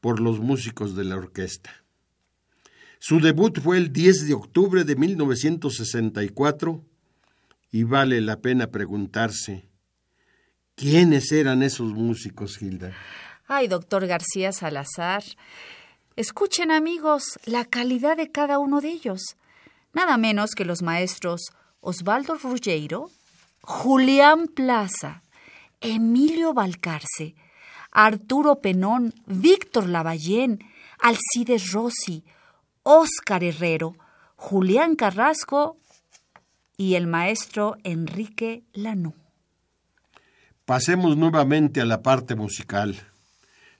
por 0.00 0.20
los 0.20 0.38
músicos 0.38 0.94
de 0.94 1.02
la 1.02 1.16
orquesta. 1.16 1.82
Su 3.00 3.18
debut 3.18 3.58
fue 3.58 3.76
el 3.76 3.92
10 3.92 4.28
de 4.28 4.34
octubre 4.34 4.84
de 4.84 4.94
1964 4.94 6.80
y 7.72 7.82
vale 7.82 8.20
la 8.20 8.40
pena 8.40 8.68
preguntarse, 8.68 9.68
¿Quiénes 10.76 11.32
eran 11.32 11.64
esos 11.64 11.92
músicos, 11.92 12.56
Gilda? 12.56 12.92
Ay, 13.48 13.66
doctor 13.66 14.06
García 14.06 14.52
Salazar. 14.52 15.24
Escuchen, 16.16 16.70
amigos, 16.70 17.40
la 17.44 17.64
calidad 17.64 18.16
de 18.16 18.30
cada 18.30 18.60
uno 18.60 18.80
de 18.80 18.88
ellos. 18.88 19.36
Nada 19.92 20.16
menos 20.16 20.52
que 20.54 20.64
los 20.64 20.80
maestros 20.80 21.50
Osvaldo 21.80 22.36
Ruggiero, 22.36 23.10
Julián 23.62 24.46
Plaza, 24.46 25.24
Emilio 25.80 26.54
Balcarce, 26.54 27.34
Arturo 27.90 28.60
Penón, 28.60 29.12
Víctor 29.26 29.88
Lavallén, 29.88 30.60
Alcides 31.00 31.72
Rossi, 31.72 32.24
Óscar 32.84 33.42
Herrero, 33.42 33.96
Julián 34.36 34.94
Carrasco 34.94 35.78
y 36.76 36.94
el 36.94 37.08
maestro 37.08 37.76
Enrique 37.82 38.62
Lanú. 38.72 39.14
Pasemos 40.64 41.16
nuevamente 41.16 41.80
a 41.80 41.84
la 41.84 42.02
parte 42.02 42.36
musical, 42.36 42.96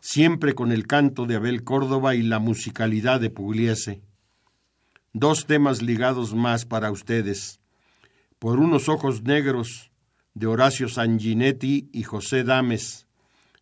siempre 0.05 0.55
con 0.55 0.71
el 0.71 0.87
canto 0.87 1.25
de 1.25 1.37
Abel 1.37 1.65
Córdoba 1.65 2.15
y 2.15 2.21
la 2.21 2.39
musicalidad 2.39 3.23
de 3.23 3.31
Pugliese. 3.31 4.03
Dos 5.15 5.47
temas 5.47 5.81
ligados 5.81 6.35
más 6.35 6.67
para 6.67 6.91
ustedes. 6.91 7.59
Por 8.39 8.61
unos 8.61 8.91
ojos 8.91 9.23
negros, 9.23 9.91
de 10.35 10.47
Horacio 10.47 10.91
Sanguinetti 10.91 11.89
y 11.91 12.03
José 12.03 12.45
Dames, 12.45 13.07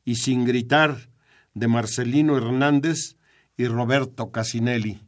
y 0.05 0.17
Sin 0.17 0.45
gritar, 0.45 1.11
de 1.55 1.69
Marcelino 1.69 2.37
Hernández 2.37 3.15
y 3.57 3.69
Roberto 3.69 4.33
Casinelli. 4.33 5.01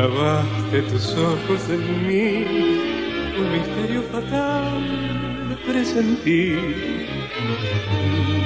Clavaste 0.00 0.82
tus 0.82 1.12
ojos 1.14 1.68
en 1.68 2.06
mí, 2.06 2.44
tu 3.36 3.42
misterio 3.42 4.02
fatal 4.10 5.58
presentí. 5.66 6.56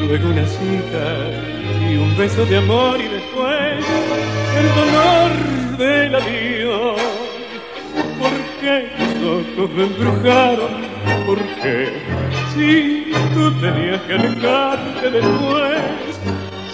Luego 0.01 0.31
una 0.31 0.47
cita 0.47 1.07
y 1.89 1.97
un 1.97 2.17
beso 2.17 2.45
de 2.47 2.57
amor 2.57 2.99
y 3.01 3.09
después 3.09 3.85
el 4.59 4.69
dolor 4.81 5.79
del 5.79 6.15
adiós. 6.17 7.01
¿Por 8.19 8.35
qué 8.61 8.91
tus 8.99 9.29
ojos 9.29 9.71
me 9.77 9.85
embrujaron? 9.85 10.73
¿Por 11.27 11.39
qué? 11.63 11.93
Si 12.55 13.13
tú 13.33 13.53
tenías 13.61 14.01
que 14.03 14.15
alejarte 14.15 15.11
después, 15.11 16.19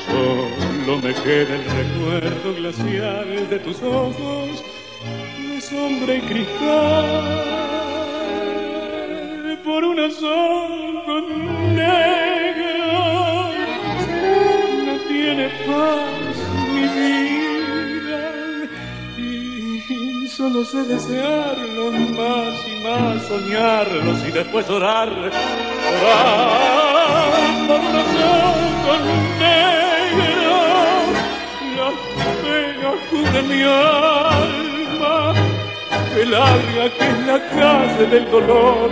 solo 0.07 0.99
me 1.03 1.13
queda 1.15 1.55
el 1.55 1.65
recuerdo 1.65 2.55
glacial 2.55 3.49
de 3.51 3.59
tus 3.59 3.83
ojos 3.83 4.70
sombra 5.71 6.15
y 6.17 6.21
cristal 6.23 7.61
por 9.65 9.85
unos 9.85 10.21
ojos 10.21 11.23
negros 11.75 13.55
no 14.87 14.95
tiene 15.07 15.49
paz 15.69 16.37
mi 16.75 16.87
vida 16.99 18.23
y 19.17 20.29
solo 20.29 20.65
sé 20.65 20.83
desearlos 20.83 21.95
más 22.19 22.55
y 22.67 22.75
más 22.85 23.23
soñarlos 23.29 24.19
y 24.27 24.31
después 24.33 24.69
orar 24.71 25.09
orar 25.09 25.31
por 27.69 27.81
unos 27.91 28.11
ojos 28.43 29.01
negros 29.39 30.35
las 31.79 31.95
penas 32.43 32.99
cubren 33.09 33.47
mi 33.49 33.63
alma 33.63 34.70
que 36.15 36.25
larga 36.27 36.91
que 36.97 37.09
es 37.09 37.27
la 37.27 37.39
calle 37.51 38.07
del 38.07 38.31
dolor, 38.31 38.91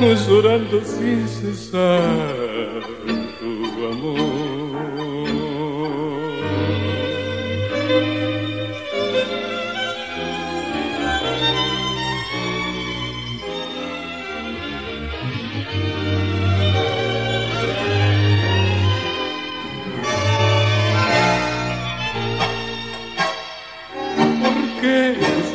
llorando 0.00 0.84
sin 0.84 1.26
cesar 1.28 2.00
tu 3.40 3.86
amor. 3.86 4.43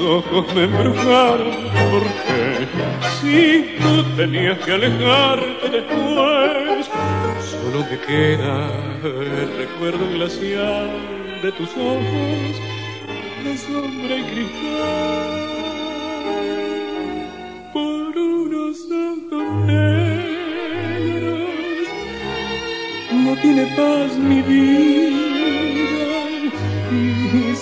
Ojos 0.09 0.53
me 0.55 0.63
embrujaron, 0.63 1.53
porque 1.91 2.67
si 3.21 3.75
tú 3.79 4.03
tenías 4.15 4.57
que 4.59 4.71
alejarte 4.71 5.69
después, 5.69 6.89
solo 7.51 7.85
te 7.85 7.99
queda 8.07 8.71
el 9.03 9.57
recuerdo 9.57 10.09
glacial 10.13 10.89
de 11.43 11.51
tus 11.51 11.69
ojos 11.77 12.51
de 13.43 13.57
sombra 13.57 14.17
y 14.17 14.23
cristal. 14.23 15.49
Por 17.71 18.17
unos 18.17 18.77
ojos 18.91 19.65
negros 19.67 20.39
no 23.13 23.35
tiene 23.41 23.63
paz 23.77 24.17
mi 24.17 24.41
vida 24.41 25.18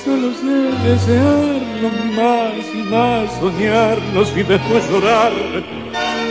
solo 0.07 0.29
sé 0.41 0.57
desearlo 0.87 1.89
más 2.15 2.63
y 2.73 2.81
más, 2.93 3.23
soñarlos 3.39 4.27
y 4.37 4.43
después 4.43 4.89
llorar, 4.89 5.33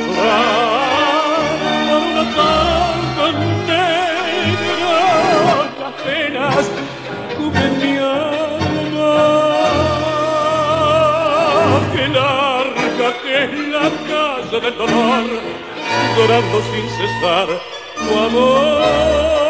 llorar 0.07 0.57
por 1.91 2.03
una 2.11 2.25
tanta 2.39 3.27
negra, 3.69 4.97
las 5.81 5.95
penas 6.07 6.65
cubren 7.37 7.73
mi 7.83 7.95
alma, 7.99 9.15
que 11.93 12.05
larga 12.09 13.09
que 13.23 13.33
es 13.45 13.53
la 13.77 13.89
casa 14.11 14.57
del 14.65 14.75
dolor, 14.79 15.27
llorando 16.17 16.57
sin 16.71 16.87
cesar 16.97 17.49
tu 17.95 18.11
amor. 18.27 19.46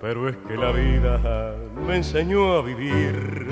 Pero 0.00 0.28
es 0.30 0.36
que 0.48 0.56
la 0.56 0.70
vida 0.70 1.54
me 1.86 1.96
enseñó 1.96 2.56
a 2.56 2.62
vivir. 2.62 3.46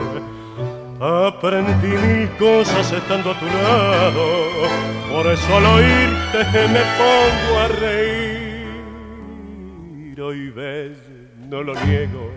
Aprendí 0.99 1.89
mil 1.89 2.31
cosas 2.39 2.91
estando 2.91 3.33
a 3.33 3.39
tu 3.39 3.45
lado, 3.45 4.49
por 5.11 5.27
eso 5.27 5.57
al 5.59 5.67
oírte 5.67 6.39
me 6.69 6.81
pongo 6.97 7.59
a 7.59 7.69
reír. 7.69 8.63
Hoy 10.23 10.49
ves, 10.51 10.97
no 11.51 11.63
lo 11.63 11.75
niego, 11.85 12.31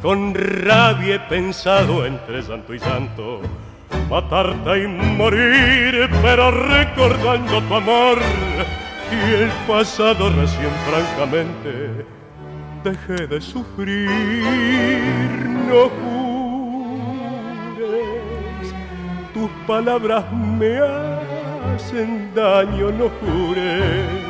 con 0.00 0.34
rabia 0.34 1.16
he 1.16 1.20
pensado 1.20 2.06
entre 2.06 2.40
santo 2.42 2.72
y 2.72 2.78
santo 2.78 3.40
matarte 4.08 4.84
y 4.84 4.86
morir, 4.86 6.08
pero 6.22 6.52
recordando 6.52 7.60
tu 7.62 7.74
amor 7.74 8.18
y 9.10 9.34
el 9.42 9.50
pasado 9.66 10.30
recién 10.30 10.70
francamente 10.88 12.04
dejé 12.84 13.26
de 13.26 13.40
sufrir. 13.40 14.08
No 15.68 15.88
jures, 17.78 18.74
tus 19.34 19.50
palabras 19.66 20.24
me 20.32 20.78
hacen 21.74 22.32
daño, 22.34 22.90
no 22.90 23.08
jures 23.20 24.27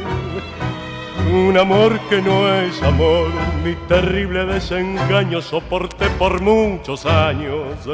un 1.32 1.56
amor 1.58 1.98
que 2.08 2.22
no 2.22 2.48
es 2.48 2.82
amor, 2.82 3.28
mi 3.64 3.74
terrible 3.86 4.44
desengaño 4.46 5.40
soporté 5.42 6.08
por 6.18 6.40
muchos 6.40 7.04
años 7.06 7.88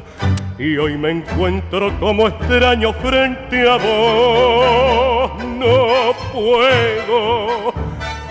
y 0.59 0.77
hoy 0.77 0.97
me 0.97 1.11
encuentro 1.11 1.93
como 1.99 2.29
extraño 2.29 2.93
frente 2.95 3.69
a 3.69 3.77
vos. 3.77 5.45
No 5.45 6.13
puedo 6.33 7.73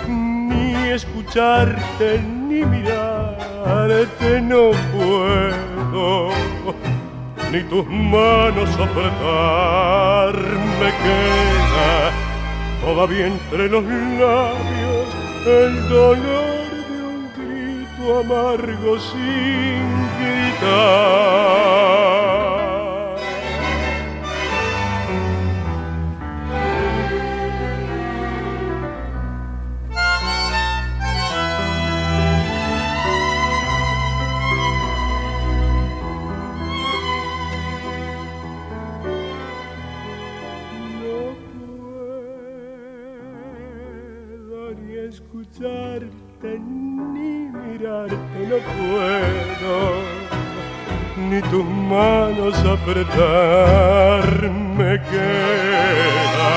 ni 0.07 0.89
escucharte 0.89 2.19
ni 2.21 2.63
mirarte, 2.65 4.41
no 4.41 4.71
puedo 4.95 6.29
ni 7.51 7.61
tus 7.63 7.85
manos 7.87 8.69
apretar 8.79 10.33
me 10.79 10.89
queda 11.03 12.32
todavía 12.83 13.27
entre 13.27 13.69
los 13.69 13.83
labios 13.83 15.07
el 15.45 15.87
dolor 15.89 16.67
de 16.89 17.03
un 17.03 17.29
grito 17.37 18.19
amargo 18.19 18.99
sin 18.99 19.83
gritar. 20.19 22.22
Ni 46.43 47.47
mirarte 47.47 48.39
no 48.49 48.57
puedo, 48.75 49.75
ni 51.17 51.41
tus 51.43 51.65
manos 51.65 52.55
apretar 52.65 54.25
me 54.77 54.99
queda. 55.09 56.51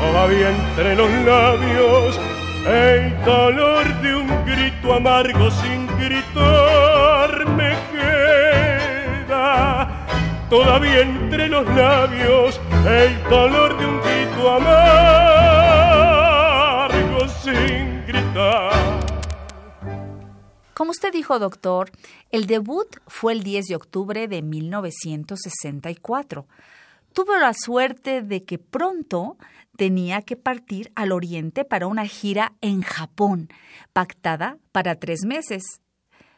Todavía 0.00 0.50
entre 0.50 0.96
los 0.96 1.10
labios 1.24 2.20
el 2.66 3.24
dolor 3.24 3.86
de 4.02 4.16
un 4.16 4.26
grito 4.44 4.94
amargo 4.94 5.50
sin 5.52 5.86
gritar 5.98 7.46
me 7.56 7.76
queda. 7.92 9.88
Todavía 10.48 11.00
entre 11.02 11.48
los 11.48 11.64
labios 11.76 12.60
el 12.86 13.22
dolor 13.30 13.78
de 13.78 13.86
un 13.86 14.00
grito 14.00 14.50
amargo 14.56 14.80
sin 17.44 18.04
gritar. 18.06 18.79
Como 20.80 20.92
usted 20.92 21.12
dijo, 21.12 21.38
doctor, 21.38 21.90
el 22.30 22.46
debut 22.46 22.88
fue 23.06 23.34
el 23.34 23.42
10 23.42 23.66
de 23.66 23.76
octubre 23.76 24.28
de 24.28 24.40
1964. 24.40 26.46
Tuvo 27.12 27.36
la 27.36 27.52
suerte 27.52 28.22
de 28.22 28.44
que 28.44 28.58
pronto 28.58 29.36
tenía 29.76 30.22
que 30.22 30.36
partir 30.36 30.90
al 30.94 31.12
oriente 31.12 31.66
para 31.66 31.86
una 31.86 32.06
gira 32.06 32.54
en 32.62 32.80
Japón, 32.80 33.50
pactada 33.92 34.56
para 34.72 34.94
tres 34.94 35.26
meses. 35.26 35.82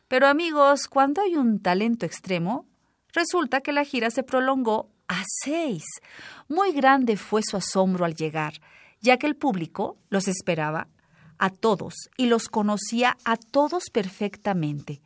Pero 0.08 0.26
amigos, 0.26 0.88
cuando 0.88 1.22
hay 1.22 1.36
un 1.36 1.60
talento 1.60 2.04
extremo, 2.04 2.66
resulta 3.12 3.60
que 3.60 3.70
la 3.70 3.84
gira 3.84 4.10
se 4.10 4.24
prolongó 4.24 4.90
a 5.06 5.22
seis. 5.44 5.84
Muy 6.48 6.72
grande 6.72 7.16
fue 7.16 7.42
su 7.44 7.56
asombro 7.56 8.04
al 8.04 8.16
llegar, 8.16 8.54
ya 9.00 9.18
que 9.18 9.28
el 9.28 9.36
público 9.36 9.98
los 10.10 10.26
esperaba 10.26 10.88
a 11.38 11.50
todos 11.50 11.94
y 12.16 12.26
los 12.26 12.48
conocía 12.48 13.16
a 13.24 13.36
todos 13.36 13.84
perfectamente, 13.92 15.00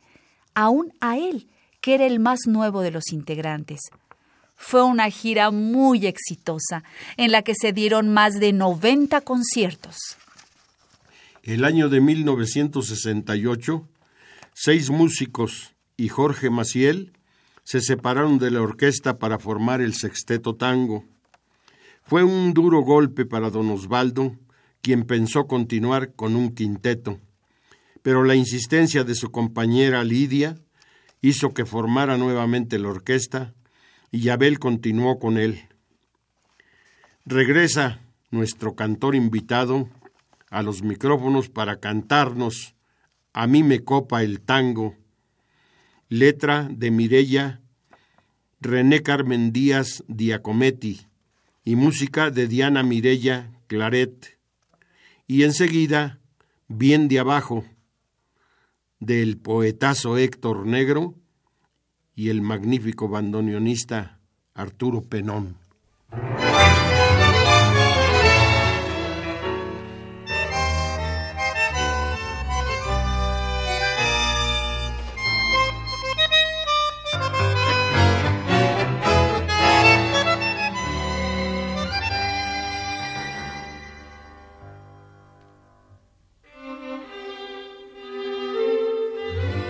aún 0.53 0.93
a 0.99 1.17
él, 1.17 1.47
que 1.81 1.95
era 1.95 2.05
el 2.05 2.19
más 2.19 2.41
nuevo 2.47 2.81
de 2.81 2.91
los 2.91 3.11
integrantes. 3.11 3.79
Fue 4.55 4.83
una 4.83 5.09
gira 5.09 5.51
muy 5.51 6.07
exitosa, 6.07 6.83
en 7.15 7.31
la 7.31 7.43
que 7.43 7.53
se 7.53 7.73
dieron 7.73 8.11
más 8.11 8.39
de 8.39 8.53
90 8.53 9.21
conciertos. 9.21 9.95
El 11.43 11.63
año 11.63 11.89
de 11.89 12.01
1968, 12.01 13.87
seis 14.53 14.89
músicos 14.89 15.75
y 15.95 16.09
Jorge 16.09 16.49
Maciel 16.49 17.13
se 17.63 17.81
separaron 17.81 18.39
de 18.39 18.49
la 18.49 18.61
orquesta 18.61 19.19
para 19.19 19.39
formar 19.39 19.81
el 19.81 19.93
Sexteto 19.93 20.55
Tango. 20.55 21.05
Fue 22.03 22.23
un 22.23 22.53
duro 22.53 22.81
golpe 22.81 23.25
para 23.25 23.49
don 23.49 23.69
Osvaldo, 23.69 24.35
quien 24.87 25.03
pensó 25.03 25.47
continuar 25.47 26.13
con 26.13 26.37
un 26.37 26.55
quinteto, 26.55 27.19
pero 28.03 28.23
la 28.23 28.35
insistencia 28.35 29.03
de 29.03 29.15
su 29.15 29.31
compañera 29.31 30.01
Lidia 30.05 30.55
hizo 31.19 31.53
que 31.53 31.65
formara 31.65 32.17
nuevamente 32.17 32.79
la 32.79 32.87
orquesta 32.87 33.53
y 34.11 34.29
Abel 34.29 34.59
continuó 34.59 35.19
con 35.19 35.37
él. 35.37 35.67
Regresa 37.25 37.99
nuestro 38.31 38.75
cantor 38.75 39.15
invitado 39.15 39.89
a 40.49 40.63
los 40.63 40.83
micrófonos 40.83 41.49
para 41.49 41.81
cantarnos 41.81 42.73
A 43.33 43.45
mí 43.45 43.63
me 43.63 43.83
copa 43.83 44.23
el 44.23 44.39
tango, 44.39 44.95
letra 46.07 46.69
de 46.71 46.91
Mirella 46.91 47.59
René 48.61 49.03
Carmen 49.03 49.51
Díaz 49.51 50.05
Diacometti 50.07 51.01
y 51.65 51.75
música 51.75 52.31
de 52.31 52.47
Diana 52.47 52.83
Mirella 52.83 53.51
Claret. 53.67 54.36
Y 55.27 55.43
enseguida, 55.43 56.19
bien 56.69 57.09
de 57.09 57.19
abajo, 57.19 57.65
del 58.99 59.37
poetazo 59.37 60.17
Héctor 60.17 60.65
Negro, 60.65 61.15
y 62.15 62.29
el 62.29 62.41
magnífico 62.41 63.07
bandoneonista 63.09 64.19
Arturo 64.55 65.01
Penón. 65.03 65.55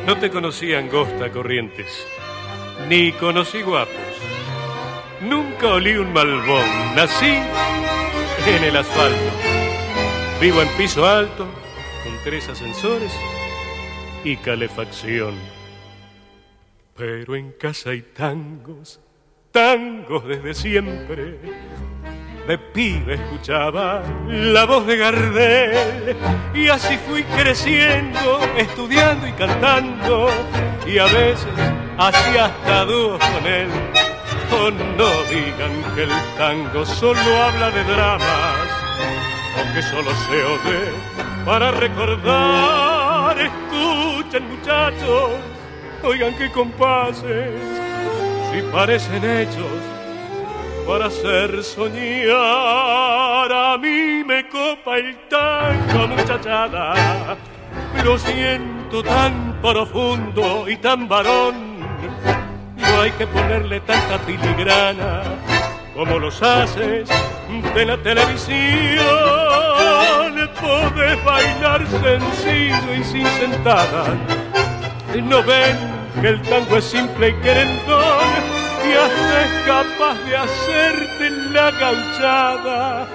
No 0.08 0.18
te 0.18 0.32
conocí 0.32 0.74
angosta, 0.74 1.30
Corrientes 1.32 2.08
ni 2.88 3.12
conocí 3.14 3.62
guapos. 3.62 3.96
Nunca 5.22 5.74
olí 5.74 5.98
un 5.98 6.14
malbón, 6.14 6.66
nací 6.96 7.40
en 8.48 8.64
el 8.64 8.78
asfalto. 8.78 9.32
Vivo 10.40 10.62
en 10.62 10.70
piso 10.78 11.06
alto, 11.06 11.46
con 12.04 12.14
tres 12.24 12.48
ascensores 12.48 13.12
y 14.24 14.38
calefacción. 14.38 15.36
Pero 16.96 17.36
en 17.36 17.52
casa 17.54 17.90
hay 17.90 18.02
tangos, 18.02 19.00
tangos 19.52 20.26
desde 20.28 20.54
siempre. 20.54 21.40
De 22.48 22.58
pibe 22.58 23.16
escuchaba 23.16 24.02
la 24.26 24.64
voz 24.64 24.88
de 24.88 24.96
Gardel 24.96 26.16
y 26.54 26.70
así 26.70 26.98
fui 27.06 27.24
creciendo, 27.24 28.40
estudiando 28.56 29.28
y 29.28 29.34
cantando 29.34 30.30
y 30.86 30.98
a 30.98 31.04
veces 31.08 31.46
así 31.98 32.38
hasta 32.38 32.86
dúo 32.86 33.20
con 33.20 33.46
él. 33.46 33.68
Oh, 34.54 34.72
no 34.72 35.24
digan 35.30 35.94
que 35.94 36.04
el 36.04 36.10
tango 36.38 36.86
solo 36.86 37.20
habla 37.20 37.70
de 37.70 37.84
dramas, 37.84 38.70
o 39.60 39.74
que 39.74 39.82
solo 39.82 40.12
se 40.30 40.42
oye 40.42 40.92
para 41.46 41.72
recordar. 41.72 43.38
Escuchen 43.42 44.48
muchachos, 44.48 45.32
oigan 46.02 46.34
qué 46.38 46.50
compases, 46.54 47.52
si 48.54 48.62
parecen 48.72 49.26
hechos 49.26 49.97
para 50.88 51.08
hacer 51.08 51.64
soñar. 51.64 52.38
A 53.52 53.78
mí 53.78 54.24
me 54.24 54.48
copa 54.48 54.98
el 54.98 55.18
tango, 55.28 56.08
muchachada, 56.08 57.36
lo 58.04 58.18
siento 58.18 59.04
tan 59.04 59.60
profundo 59.62 60.68
y 60.70 60.78
tan 60.78 61.10
varón 61.10 61.78
no 62.78 63.02
hay 63.02 63.12
que 63.12 63.28
ponerle 63.28 63.80
tanta 63.82 64.18
filigrana 64.20 65.24
como 65.94 66.20
los 66.20 66.42
haces 66.42 67.10
de 67.76 67.86
la 67.86 67.98
televisión. 67.98 69.06
Podés 70.62 71.24
bailar 71.24 71.86
sencillo 71.88 72.96
y 73.00 73.04
sin 73.04 73.28
sentada. 73.28 74.06
No 75.22 75.44
ven 75.44 75.78
que 76.20 76.30
el 76.30 76.42
tango 76.42 76.78
es 76.78 76.86
simple 76.86 77.30
y 77.30 77.34
querendón 77.36 78.57
es 78.92 79.52
capaz 79.66 80.16
de 80.26 80.38
hacerte 80.38 81.30
la 81.52 81.72
gauchada 81.72 83.08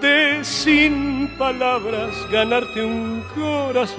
de 0.00 0.44
sin 0.44 1.28
palabras 1.38 2.14
ganarte 2.30 2.84
un 2.84 3.22
corazón. 3.34 3.96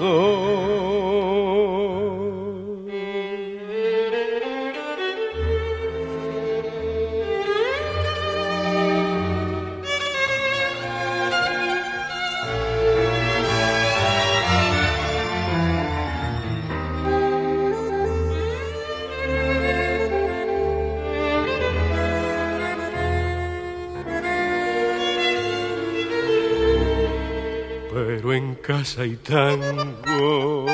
En 28.32 28.54
casa 28.56 29.02
hay 29.02 29.16
tangos, 29.16 30.70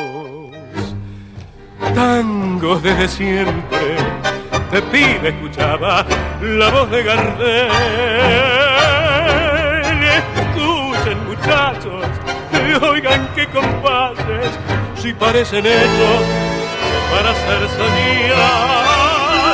tangos 1.94 2.82
desde 2.82 3.08
siempre. 3.08 3.96
Te 4.70 4.82
pide, 4.82 5.28
escuchaba 5.28 6.04
la 6.40 6.70
voz 6.70 6.90
de 6.90 7.02
Gardel. 7.02 7.70
Escuchen, 10.20 11.26
muchachos, 11.26 12.04
oigan 12.82 13.28
qué 13.34 13.46
compases, 13.48 14.58
si 14.96 15.12
parecen 15.12 15.64
hechos 15.66 16.22
para 17.10 17.30
hacer 17.30 17.68
soñar. 17.76 18.34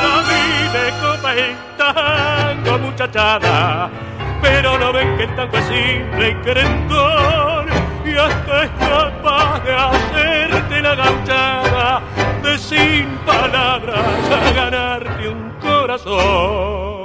A 0.07 0.23
mí 0.29 0.45
me 0.73 0.87
copa 1.01 1.35
el 1.35 1.55
tango, 1.77 2.79
muchachada, 2.79 3.91
pero 4.41 4.79
no 4.79 4.93
ven 4.93 5.17
que 5.17 5.25
el 5.25 5.37
tango 5.37 5.57
es 5.59 5.65
simple 5.65 6.31
y 6.31 6.35
querendón 6.45 7.60
y 8.05 8.17
hasta 8.17 8.65
es 8.65 8.71
capaz 8.79 9.65
de 9.65 9.75
hacerte 9.75 10.83
la 10.83 10.95
gauchada 10.95 12.03
de 12.43 12.59
sin 12.59 13.07
palabras 13.27 14.31
a 14.31 14.53
ganarte 14.53 15.29
un 15.29 15.53
corazón. 15.61 17.00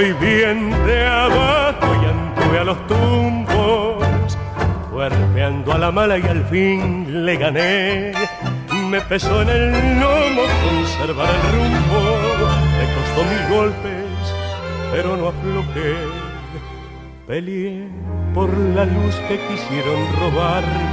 Soy 0.00 0.14
bien 0.14 0.70
de 0.86 1.06
abajo 1.06 1.88
y 2.02 2.06
anduve 2.06 2.58
a 2.58 2.64
los 2.64 2.86
tumbos, 2.86 4.38
cuerpeando 4.90 5.74
a 5.74 5.78
la 5.78 5.90
mala 5.90 6.16
y 6.16 6.22
al 6.22 6.42
fin 6.46 7.26
le 7.26 7.36
gané. 7.36 8.12
Me 8.88 8.98
pesó 9.02 9.42
en 9.42 9.50
el 9.50 10.00
lomo 10.00 10.42
conservar 10.64 11.28
el 11.28 11.52
rumbo, 11.52 12.00
me 12.78 12.86
costó 12.94 13.24
mil 13.30 13.54
golpes, 13.54 14.34
pero 14.90 15.18
no 15.18 15.28
aflojé. 15.28 15.96
Peleé 17.26 17.86
por 18.32 18.48
la 18.56 18.86
luz 18.86 19.14
que 19.28 19.38
quisieron 19.48 20.00
robarme, 20.18 20.86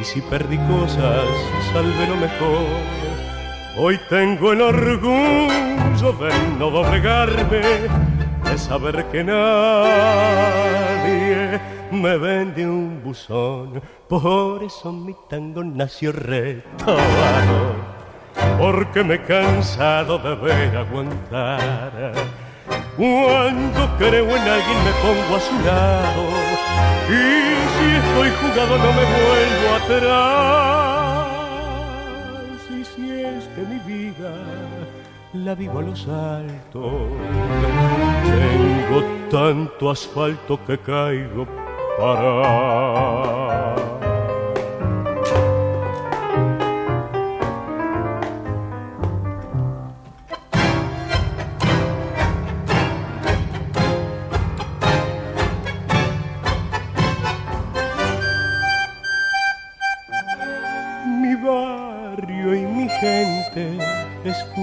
y 0.00 0.04
si 0.04 0.20
perdí 0.20 0.58
cosas, 0.68 1.26
salve 1.72 2.06
lo 2.06 2.14
mejor 2.14 3.05
Hoy 3.78 4.00
tengo 4.08 4.54
el 4.54 4.62
orgullo 4.62 6.12
de 6.18 6.30
no 6.58 6.70
doblegarme, 6.70 7.60
de 7.60 8.56
saber 8.56 9.04
que 9.12 9.22
nadie 9.22 10.40
me 11.90 12.16
vende 12.16 12.66
un 12.66 13.02
buzón. 13.04 13.82
Por 14.08 14.64
eso 14.64 14.90
mi 14.90 15.14
tango 15.28 15.62
nació 15.62 16.12
retomado, 16.12 17.74
porque 18.58 19.04
me 19.04 19.16
he 19.16 19.22
cansado 19.22 20.16
de 20.20 20.34
ver 20.36 20.74
aguantar. 20.74 22.12
Cuando 22.96 23.94
creo 23.98 24.24
en 24.24 24.42
alguien 24.42 24.84
me 24.86 24.92
pongo 25.02 25.36
a 25.36 25.40
su 25.40 25.52
lado, 25.66 26.24
y 27.10 27.12
si 27.76 27.84
estoy 27.94 28.30
jugado 28.40 28.78
no 28.78 28.90
me 28.94 29.04
vuelvo 29.04 29.68
atrás 29.84 31.05
la 35.46 35.54
vivo 35.54 35.78
a 35.78 35.82
los 35.82 36.08
altos. 36.08 36.92
Tengo 38.24 38.98
tanto 39.30 39.90
asfalto 39.90 40.58
que 40.66 40.76
caigo 40.76 41.46
para 41.96 43.76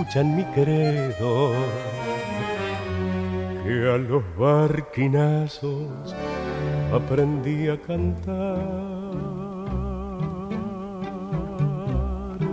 escuchan 0.04 0.36
mi 0.36 0.44
credo, 0.46 1.54
que 3.64 3.90
a 3.90 3.98
los 3.98 4.24
barquinazos 4.38 6.14
aprendí 6.94 7.70
a 7.70 7.78
cantar. 7.80 8.58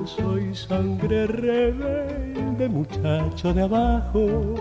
Soy 0.04 0.54
sangre 0.54 1.26
rebelde, 1.26 2.68
muchacho 2.68 3.52
de 3.52 3.62
abajo. 3.62 4.54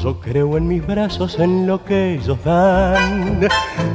Yo 0.00 0.20
creo 0.20 0.56
en 0.58 0.68
mis 0.68 0.86
brazos, 0.86 1.38
en 1.40 1.66
lo 1.66 1.84
que 1.84 2.14
ellos 2.14 2.38
dan. 2.44 3.40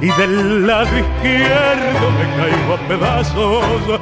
Y 0.01 0.07
del 0.19 0.67
lado 0.67 0.89
izquierdo 0.97 2.11
me 2.17 2.25
caigo 2.35 2.73
a 2.73 2.87
pedazos 2.87 3.99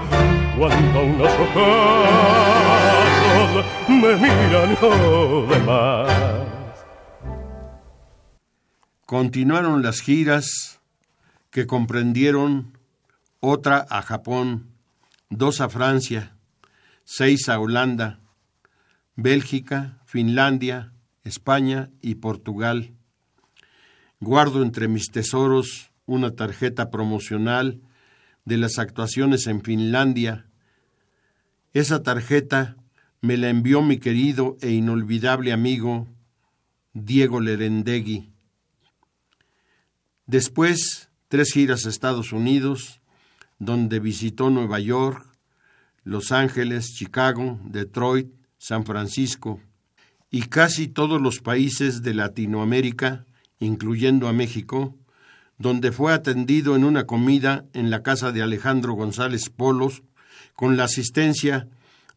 cuando 0.58 1.04
unos 1.04 1.32
ojos 1.32 2.89
me 3.88 4.16
miran 4.16 4.78
lo 4.82 5.48
demás. 5.48 6.12
Continuaron 9.06 9.82
las 9.82 10.02
giras 10.02 10.80
que 11.50 11.66
comprendieron 11.66 12.78
otra 13.40 13.86
a 13.90 14.02
Japón, 14.02 14.68
dos 15.30 15.62
a 15.62 15.70
Francia, 15.70 16.36
seis 17.06 17.50
a 17.50 17.60
Holanda, 17.60 18.20
Bélgica, 19.16 19.98
Finlandia, 20.06 20.94
España 21.24 21.90
y 22.02 22.16
Portugal. 22.16 22.94
Guardo 24.20 24.62
entre 24.62 24.88
mis 24.88 25.12
tesoros 25.12 25.92
una 26.06 26.32
tarjeta 26.32 26.90
promocional 26.90 27.82
de 28.46 28.58
las 28.58 28.80
actuaciones 28.80 29.48
en 29.48 29.62
Finlandia, 29.62 30.48
esa 31.74 32.02
tarjeta 32.02 32.76
me 33.22 33.38
la 33.38 33.50
envió 33.50 33.82
mi 33.82 33.98
querido 33.98 34.58
e 34.62 34.72
inolvidable 34.72 35.52
amigo 35.52 36.08
Diego 36.94 37.40
Lerendegui. 37.40 38.32
Después, 40.26 41.10
tres 41.28 41.52
giras 41.52 41.86
a 41.86 41.90
Estados 41.90 42.32
Unidos, 42.32 43.02
donde 43.58 44.00
visitó 44.00 44.50
Nueva 44.50 44.80
York, 44.80 45.26
Los 46.04 46.32
Ángeles, 46.32 46.94
Chicago, 46.94 47.60
Detroit, 47.66 48.32
San 48.58 48.86
Francisco 48.86 49.60
y 50.32 50.44
casi 50.44 50.88
todos 50.88 51.22
los 51.22 51.40
países 51.40 52.04
de 52.04 52.14
Latinoamérica, 52.14 53.26
incluyendo 53.60 54.28
a 54.28 54.34
México, 54.34 54.96
donde 55.58 55.92
fue 55.92 56.14
atendido 56.14 56.76
en 56.76 56.84
una 56.86 57.06
comida 57.06 57.66
en 57.74 57.90
la 57.90 58.02
casa 58.02 58.32
de 58.32 58.42
Alejandro 58.42 58.94
González 58.94 59.50
Polos, 59.50 60.04
con 60.56 60.78
la 60.78 60.86
asistencia 60.86 61.68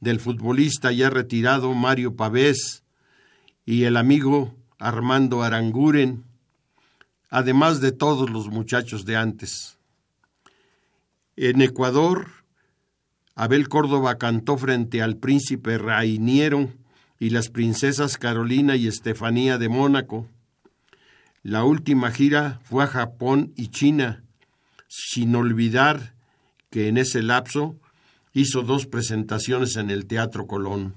del 0.03 0.18
futbolista 0.18 0.90
ya 0.90 1.11
retirado 1.11 1.72
Mario 1.74 2.16
Pavés 2.16 2.82
y 3.64 3.84
el 3.84 3.96
amigo 3.96 4.53
Armando 4.80 5.44
Aranguren, 5.44 6.24
además 7.30 7.80
de 7.80 7.92
todos 7.92 8.28
los 8.28 8.48
muchachos 8.48 9.05
de 9.05 9.16
antes. 9.16 9.78
En 11.36 11.62
Ecuador, 11.62 12.26
Abel 13.36 13.68
Córdoba 13.68 14.18
cantó 14.18 14.59
frente 14.59 15.03
al 15.03 15.18
príncipe 15.18 15.78
Rainiero 15.78 16.68
y 17.20 17.30
las 17.30 17.48
princesas 17.48 18.18
Carolina 18.18 18.74
y 18.74 18.88
Estefanía 18.88 19.57
de 19.57 19.68
Mónaco. 19.68 20.26
La 21.44 21.62
última 21.62 22.11
gira 22.11 22.61
fue 22.64 22.82
a 22.82 22.88
Japón 22.88 23.53
y 23.55 23.68
China, 23.68 24.24
sin 24.88 25.36
olvidar 25.36 26.16
que 26.70 26.88
en 26.88 26.98
ese 26.98 27.22
lapso 27.22 27.76
hizo 28.33 28.62
dos 28.62 28.87
presentaciones 28.87 29.76
en 29.76 29.91
el 29.91 30.07
Teatro 30.07 30.47
Colón. 30.47 30.95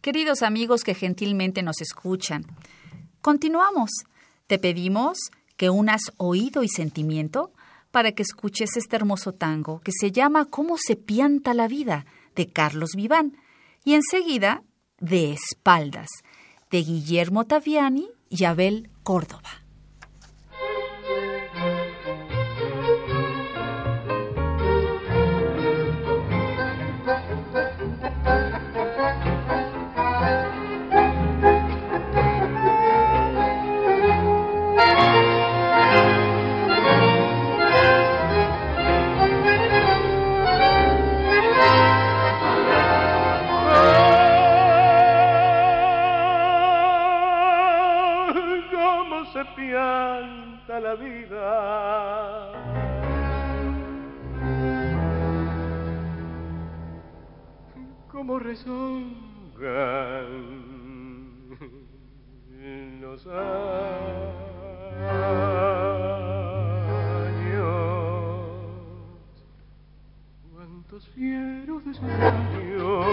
Queridos 0.00 0.42
amigos 0.42 0.84
que 0.84 0.94
gentilmente 0.94 1.62
nos 1.62 1.80
escuchan, 1.80 2.44
continuamos. 3.20 3.90
Te 4.46 4.58
pedimos 4.58 5.18
que 5.56 5.70
unas 5.70 6.00
oído 6.16 6.62
y 6.62 6.68
sentimiento 6.68 7.52
para 7.90 8.12
que 8.12 8.22
escuches 8.22 8.76
este 8.76 8.96
hermoso 8.96 9.32
tango 9.32 9.80
que 9.80 9.92
se 9.92 10.12
llama 10.12 10.44
Cómo 10.44 10.76
se 10.78 10.96
pianta 10.96 11.52
la 11.52 11.68
vida 11.68 12.06
de 12.36 12.46
Carlos 12.46 12.90
Viván 12.96 13.36
y 13.84 13.94
enseguida 13.94 14.62
De 15.00 15.32
espaldas 15.32 16.08
de 16.70 16.82
Guillermo 16.82 17.44
Taviani 17.44 18.08
y 18.28 18.44
Abel 18.44 18.90
Córdoba. 19.02 19.67
La 50.80 50.94
vida. 50.94 52.52
Como 58.10 58.38
rezongan 58.38 59.58
los 63.00 63.26
años, 63.26 63.38
cuántos 70.52 71.08
fieros 71.10 71.84
de 71.84 71.94
sus 71.94 72.04
años 72.04 73.06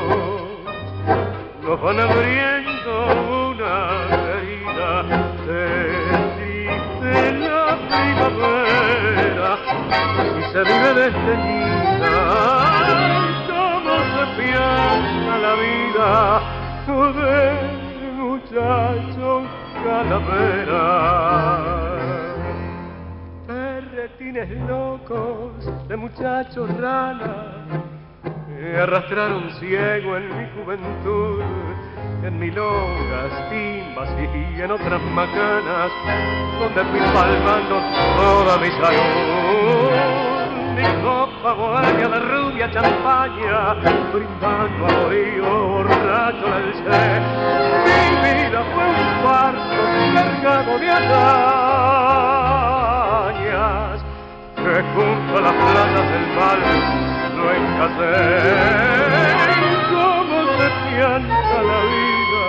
nos 1.64 1.82
van 1.82 2.00
abriendo 2.00 2.65
se 10.56 10.64
vive 10.64 10.94
desteñida 10.94 12.16
como 13.50 13.94
se 14.14 14.24
piensa 14.42 15.34
la 15.38 15.54
vida 15.56 16.10
de 18.00 18.12
muchacho 18.14 19.44
calavera. 19.84 20.86
Perretines 23.46 24.50
locos 24.70 25.88
de 25.90 25.98
muchachos 25.98 26.70
rana 26.78 27.36
me 28.48 28.78
arrastraron 28.78 29.50
ciego 29.60 30.16
en 30.16 30.38
mi 30.38 30.48
juventud, 30.56 31.44
en 32.24 32.40
milongas, 32.40 33.50
timbas 33.50 34.10
y 34.22 34.62
en 34.62 34.72
otras 34.72 35.02
macanas, 35.02 35.92
donde 36.60 36.82
fui 36.92 37.02
palmando 37.14 37.82
toda 38.16 38.58
mi 38.58 38.72
salud 38.72 40.45
mi 40.76 40.84
copa 41.02 41.54
bohemia 41.54 42.08
de 42.10 42.20
rubia 42.20 42.68
champaña, 42.70 43.76
brindando 44.12 44.86
a 44.86 44.90
morío 44.92 45.68
borracho 45.70 46.48
del 46.56 46.74
ser. 46.84 47.22
Mi 48.22 48.32
vida 48.44 48.62
fue 48.74 48.86
un 48.86 49.02
fardo 49.24 49.84
cargado 50.14 50.74
de 50.80 50.88
hazañas, 50.92 51.58
que 54.56 54.76
junto 54.94 55.32
a 55.38 55.42
las 55.42 55.56
playas 55.64 56.06
del 56.12 56.28
mal 56.36 56.62
lo 57.38 57.46
encasé. 57.60 58.18
Cómo 59.96 60.38
se 60.58 60.68
pianta 60.90 61.58
la 61.70 61.80
vida, 61.94 62.48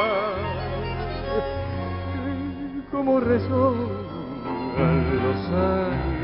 cómo 2.90 3.12
resonan 3.20 4.96
los 5.22 5.42
años. 5.52 6.15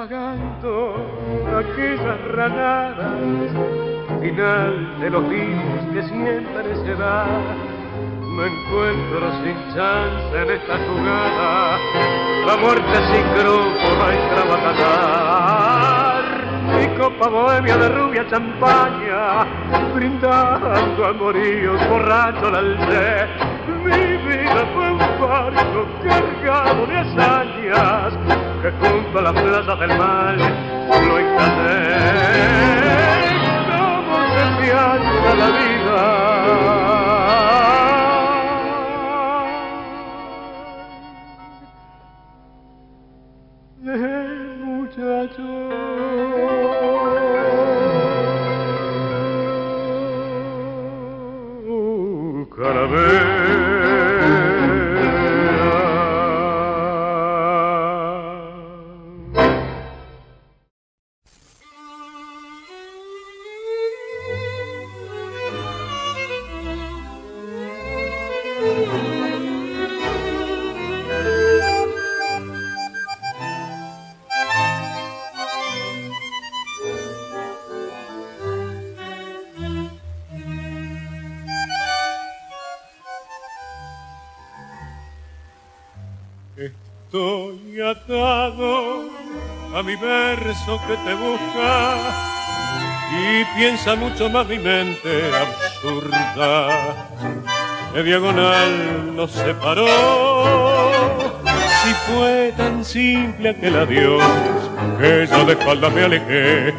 Estoy 0.00 0.08
pagando 0.08 0.96
aquellas 1.58 2.20
ranadas, 2.32 3.52
final 4.20 5.00
de 5.00 5.10
los 5.10 5.28
vivos 5.28 5.80
que 5.92 6.02
siempre 6.04 6.76
se 6.84 6.94
da. 6.94 7.26
Me 8.36 8.46
encuentro 8.46 9.32
sin 9.42 9.56
chance 9.74 10.42
en 10.42 10.50
esta 10.50 10.78
jugada, 10.86 11.50
la 12.46 12.56
muerte 12.56 12.96
sin 13.12 13.26
grupo 13.34 13.86
va 14.00 14.06
a 14.08 14.14
extravaganzar. 14.14 16.24
Mi 16.76 16.86
copa 16.96 17.26
bohemia 17.28 17.76
de 17.76 17.88
rubia 17.88 18.24
champaña, 18.30 19.44
brindando 19.94 21.06
amoríos, 21.06 21.88
borracho 21.88 22.50
la 22.50 22.58
alcé. 22.58 23.26
Mi 23.84 24.16
vida 24.28 24.62
fue 24.74 24.86
un 24.92 24.98
barco 24.98 25.80
cargado 26.04 26.86
de 26.86 26.96
hazañas 26.96 28.12
que 28.62 28.70
junto 28.72 29.18
a 29.18 29.22
las 29.22 29.32
plazas 29.32 29.80
del 29.80 29.96
mal 29.96 30.36
lo 30.36 31.18
encasé. 31.18 31.86
Como 33.70 34.16
se 34.34 34.44
pianza 34.60 35.34
la 35.34 35.48
vida. 35.58 36.00
De 43.78 43.96
muchacho 44.62 45.59
que 90.78 90.96
te 90.96 91.14
busca 91.14 91.96
y 93.10 93.44
piensa 93.58 93.96
mucho 93.96 94.30
más 94.30 94.46
mi 94.46 94.58
mente 94.58 95.30
absurda. 95.34 96.68
De 97.92 98.02
diagonal 98.04 99.16
nos 99.16 99.32
separó. 99.32 99.86
Si 101.82 101.92
fue 102.06 102.52
tan 102.56 102.84
simple 102.84 103.50
aquel 103.50 103.76
adiós 103.76 104.22
que 105.00 105.26
yo 105.26 105.44
de 105.44 105.52
espaldas 105.54 105.92
me 105.92 106.04
alejé, 106.04 106.74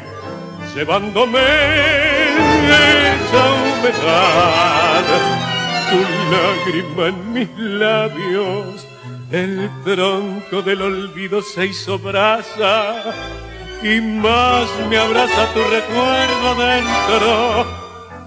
llevándome 0.74 1.40
esa 3.10 3.44
humedad, 3.60 5.04
tu 5.90 6.00
lágrima 6.32 7.08
en 7.08 7.34
mis 7.34 7.58
labios 7.58 8.88
el 9.32 9.70
tronco 9.86 10.62
del 10.62 10.82
olvido 10.82 11.42
se 11.42 11.68
hizo 11.68 11.98
brasa 11.98 13.14
y 13.84 14.00
más 14.00 14.70
me 14.90 14.98
abraza 14.98 15.52
tu 15.54 15.60
recuerdo 15.60 16.56
dentro. 16.56 17.66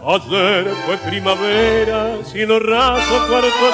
Ayer 0.06 0.68
fue 0.84 0.96
primavera, 0.98 2.22
cielo 2.24 2.58
raso, 2.58 3.26
cuarto 3.28 3.68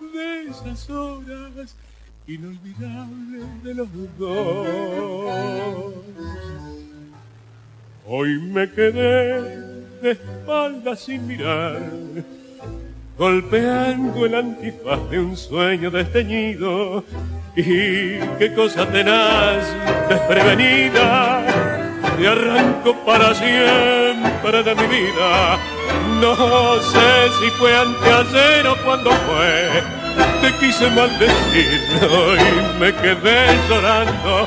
azul. 0.00 0.12
De 0.12 0.50
esas 0.50 0.90
horas 0.90 1.76
inolvidables 2.26 3.62
de 3.64 3.74
los 3.74 3.88
dos. 4.18 5.94
Hoy 8.06 8.38
me 8.38 8.70
quedé 8.70 9.40
de 10.02 10.10
espaldas 10.12 11.00
sin 11.00 11.26
mirar 11.26 11.80
golpeando 13.18 14.26
el 14.26 14.34
antifaz 14.34 15.10
de 15.10 15.18
un 15.20 15.36
sueño 15.36 15.90
desteñido. 15.90 17.04
Y 17.58 18.18
qué 18.38 18.52
cosa 18.54 18.86
tenaz, 18.86 19.64
desprevenida, 20.10 21.42
te 22.18 22.28
arranco 22.28 22.94
para 23.06 23.34
siempre 23.34 24.62
de 24.62 24.74
mi 24.74 24.86
vida. 24.86 25.58
No 26.20 26.36
sé 26.80 27.30
si 27.40 27.50
fue 27.52 27.74
anteayer 27.74 28.66
o 28.66 28.76
cuando 28.84 29.10
fue, 29.10 29.82
te 30.42 30.52
quise 30.58 30.90
maldecir 30.90 31.80
y 31.94 32.78
me 32.78 32.92
quedé 32.92 33.46
llorando. 33.70 34.46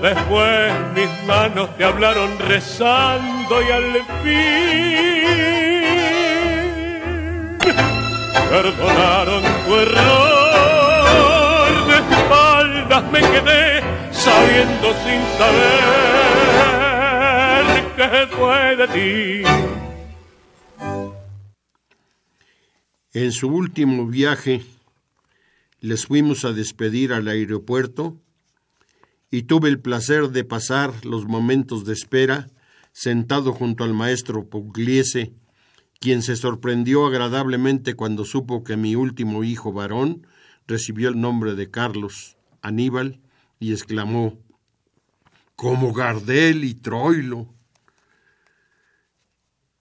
Después 0.00 0.72
mis 0.94 1.10
manos 1.26 1.76
te 1.76 1.84
hablaron 1.84 2.38
rezando 2.38 3.62
y 3.62 3.70
al 3.72 3.94
fin 4.22 4.54
perdonaron 8.48 9.42
tu 9.66 9.74
error. 9.74 10.33
Me 13.02 13.18
quedé 13.18 13.82
sabiendo 14.12 14.94
sin 15.02 15.20
saber 15.36 15.64
qué 17.96 18.28
fue 18.30 18.76
de 18.76 18.86
ti. 18.94 19.42
En 23.12 23.32
su 23.32 23.48
último 23.48 24.06
viaje 24.06 24.64
les 25.80 26.06
fuimos 26.06 26.44
a 26.44 26.52
despedir 26.52 27.12
al 27.12 27.26
aeropuerto 27.26 28.16
y 29.28 29.42
tuve 29.42 29.70
el 29.70 29.80
placer 29.80 30.28
de 30.28 30.44
pasar 30.44 31.04
los 31.04 31.26
momentos 31.26 31.84
de 31.84 31.94
espera 31.94 32.46
sentado 32.92 33.52
junto 33.52 33.82
al 33.82 33.92
maestro 33.92 34.48
Pugliese, 34.48 35.32
quien 35.98 36.22
se 36.22 36.36
sorprendió 36.36 37.06
agradablemente 37.06 37.94
cuando 37.94 38.24
supo 38.24 38.62
que 38.62 38.76
mi 38.76 38.94
último 38.94 39.42
hijo 39.42 39.72
varón 39.72 40.28
recibió 40.68 41.08
el 41.08 41.20
nombre 41.20 41.56
de 41.56 41.72
Carlos 41.72 42.36
Aníbal 42.64 43.20
y 43.60 43.72
exclamó 43.72 44.38
como 45.54 45.92
Gardel 45.92 46.64
y 46.64 46.74
Troilo. 46.74 47.54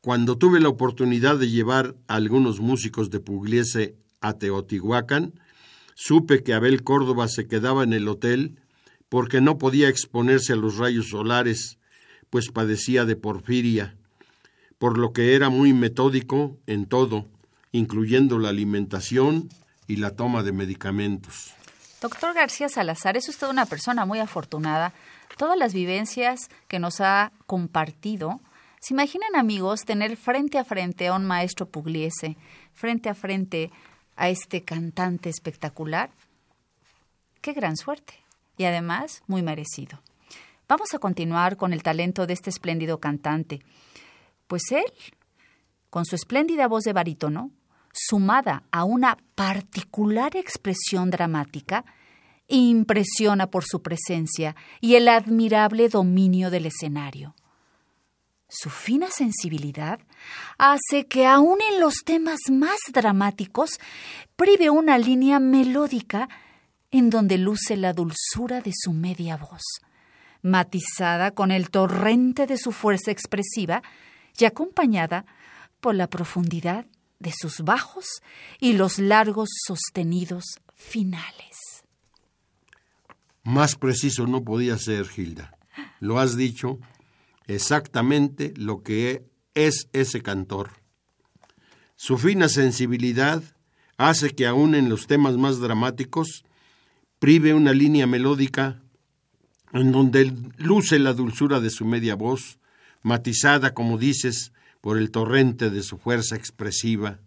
Cuando 0.01 0.37
tuve 0.37 0.59
la 0.59 0.69
oportunidad 0.69 1.37
de 1.37 1.49
llevar 1.49 1.95
a 2.07 2.15
algunos 2.15 2.59
músicos 2.59 3.09
de 3.09 3.19
Pugliese 3.19 3.95
a 4.21 4.33
Teotihuacán, 4.33 5.33
Supe 5.95 6.43
que 6.43 6.53
Abel 6.53 6.83
Córdoba 6.83 7.27
se 7.27 7.47
quedaba 7.47 7.83
en 7.83 7.93
el 7.93 8.07
hotel 8.07 8.59
porque 9.09 9.41
no 9.41 9.57
podía 9.57 9.89
exponerse 9.89 10.53
a 10.53 10.55
los 10.55 10.77
rayos 10.77 11.09
solares, 11.09 11.77
pues 12.29 12.49
padecía 12.49 13.05
de 13.05 13.15
porfiria, 13.15 13.95
por 14.79 14.97
lo 14.97 15.13
que 15.13 15.35
era 15.35 15.49
muy 15.49 15.71
metódico 15.73 16.57
en 16.65 16.87
todo, 16.87 17.27
incluyendo 17.71 18.39
la 18.39 18.49
alimentación 18.49 19.49
y 19.87 19.97
la 19.97 20.15
toma 20.15 20.41
de 20.41 20.51
medicamentos. 20.51 21.53
Doctor 22.03 22.33
García 22.33 22.67
Salazar, 22.67 23.15
es 23.15 23.29
usted 23.29 23.47
una 23.47 23.65
persona 23.65 24.05
muy 24.05 24.19
afortunada. 24.19 24.91
Todas 25.37 25.57
las 25.57 25.73
vivencias 25.73 26.49
que 26.67 26.77
nos 26.77 26.99
ha 26.99 27.31
compartido, 27.45 28.41
¿se 28.81 28.93
imaginan 28.93 29.37
amigos 29.37 29.85
tener 29.85 30.17
frente 30.17 30.57
a 30.57 30.65
frente 30.65 31.07
a 31.07 31.13
un 31.13 31.23
maestro 31.23 31.65
pugliese, 31.65 32.35
frente 32.73 33.07
a 33.07 33.15
frente 33.15 33.71
a 34.17 34.27
este 34.27 34.63
cantante 34.63 35.29
espectacular? 35.29 36.09
Qué 37.39 37.53
gran 37.53 37.77
suerte 37.77 38.15
y 38.57 38.65
además 38.65 39.23
muy 39.27 39.41
merecido. 39.41 40.01
Vamos 40.67 40.93
a 40.93 40.99
continuar 40.99 41.55
con 41.55 41.71
el 41.71 41.83
talento 41.83 42.27
de 42.27 42.33
este 42.33 42.49
espléndido 42.49 42.99
cantante. 42.99 43.61
Pues 44.47 44.63
él, 44.71 44.91
con 45.89 46.03
su 46.03 46.15
espléndida 46.15 46.67
voz 46.67 46.83
de 46.83 46.91
barítono, 46.91 47.51
sumada 47.93 48.63
a 48.71 48.83
una 48.83 49.17
particular 49.35 50.35
expresión 50.35 51.11
dramática, 51.11 51.85
impresiona 52.47 53.47
por 53.47 53.63
su 53.63 53.81
presencia 53.81 54.55
y 54.81 54.95
el 54.95 55.07
admirable 55.07 55.87
dominio 55.87 56.49
del 56.49 56.65
escenario. 56.65 57.35
Su 58.49 58.69
fina 58.69 59.07
sensibilidad 59.09 59.99
hace 60.57 61.07
que 61.07 61.25
aun 61.25 61.59
en 61.61 61.79
los 61.79 62.03
temas 62.05 62.39
más 62.51 62.77
dramáticos 62.91 63.79
prive 64.35 64.69
una 64.69 64.97
línea 64.97 65.39
melódica 65.39 66.29
en 66.91 67.09
donde 67.09 67.39
luce 67.39 67.77
la 67.77 67.93
dulzura 67.93 68.61
de 68.61 68.71
su 68.75 68.93
media 68.93 69.37
voz, 69.37 69.63
matizada 70.43 71.31
con 71.31 71.49
el 71.49 71.71
torrente 71.71 72.45
de 72.45 72.57
su 72.57 72.71
fuerza 72.71 73.09
expresiva 73.09 73.81
y 74.37 74.45
acompañada 74.45 75.25
por 75.79 75.95
la 75.95 76.07
profundidad 76.07 76.85
de 77.23 77.31
sus 77.31 77.61
bajos 77.61 78.05
y 78.59 78.73
los 78.73 78.99
largos 78.99 79.49
sostenidos 79.65 80.43
finales. 80.75 81.83
Más 83.43 83.75
preciso 83.75 84.27
no 84.27 84.43
podía 84.43 84.77
ser, 84.77 85.07
Gilda. 85.07 85.57
Lo 85.99 86.19
has 86.19 86.37
dicho 86.37 86.79
exactamente 87.47 88.53
lo 88.55 88.83
que 88.83 89.25
es 89.55 89.89
ese 89.93 90.21
cantor. 90.21 90.71
Su 91.95 92.17
fina 92.17 92.49
sensibilidad 92.49 93.41
hace 93.97 94.29
que 94.31 94.45
aun 94.45 94.75
en 94.75 94.89
los 94.89 95.07
temas 95.07 95.37
más 95.37 95.59
dramáticos 95.59 96.45
prive 97.19 97.53
una 97.53 97.73
línea 97.73 98.05
melódica 98.05 98.81
en 99.71 99.91
donde 99.91 100.33
luce 100.57 100.99
la 100.99 101.13
dulzura 101.13 101.59
de 101.59 101.69
su 101.69 101.85
media 101.85 102.15
voz, 102.15 102.59
matizada, 103.01 103.73
como 103.73 103.97
dices, 103.97 104.51
por 104.83 104.97
el 104.97 105.11
torrente 105.11 105.69
de 105.69 105.81
su 105.81 105.97
fuerza 105.97 106.35
expresiva 106.35 107.21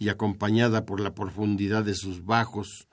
y 0.00 0.08
acompañada 0.08 0.84
por 0.84 0.98
la 0.98 1.14
profundidad 1.14 1.84
de 1.84 1.94
sus 1.94 2.24
bajos 2.24 2.88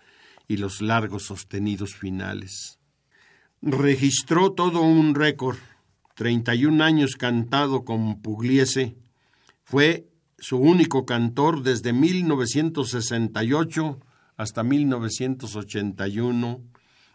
y 0.47 0.57
los 0.57 0.83
largos 0.83 1.23
sostenidos 1.23 1.95
finales. 1.95 2.77
Registró 3.63 4.51
todo 4.51 4.81
un 4.81 5.15
récord, 5.15 5.57
31 6.13 6.83
años 6.83 7.15
cantado 7.15 7.83
con 7.83 8.21
Pugliese, 8.21 8.95
fue 9.63 10.07
su 10.37 10.59
único 10.59 11.07
cantor 11.07 11.63
desde 11.63 11.91
1968 11.91 13.99
hasta 14.37 14.61
1981, 14.61 16.61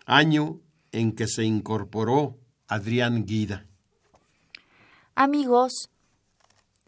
año 0.07 0.59
en 0.91 1.13
que 1.13 1.29
se 1.29 1.45
incorporó 1.45 2.37
Adrián 2.67 3.27
Guida. 3.27 3.65
Amigos, 5.15 5.89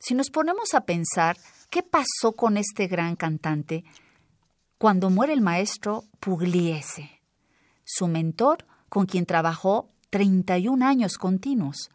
si 0.03 0.15
nos 0.15 0.31
ponemos 0.31 0.75
a 0.75 0.81
pensar 0.81 1.37
qué 1.71 1.85
pasó 1.85 2.33
con 2.35 2.57
este 2.57 2.89
gran 2.89 3.15
cantante 3.15 3.85
cuando 4.77 5.11
muere 5.11 5.33
el 5.33 5.43
maestro 5.43 6.03
Pugliese, 6.19 7.23
su 7.85 8.09
mentor 8.09 8.67
con 8.89 9.07
quien 9.07 9.27
trabajó 9.27 9.91
31 10.11 10.85
años 10.85 11.19
continuos. 11.19 11.89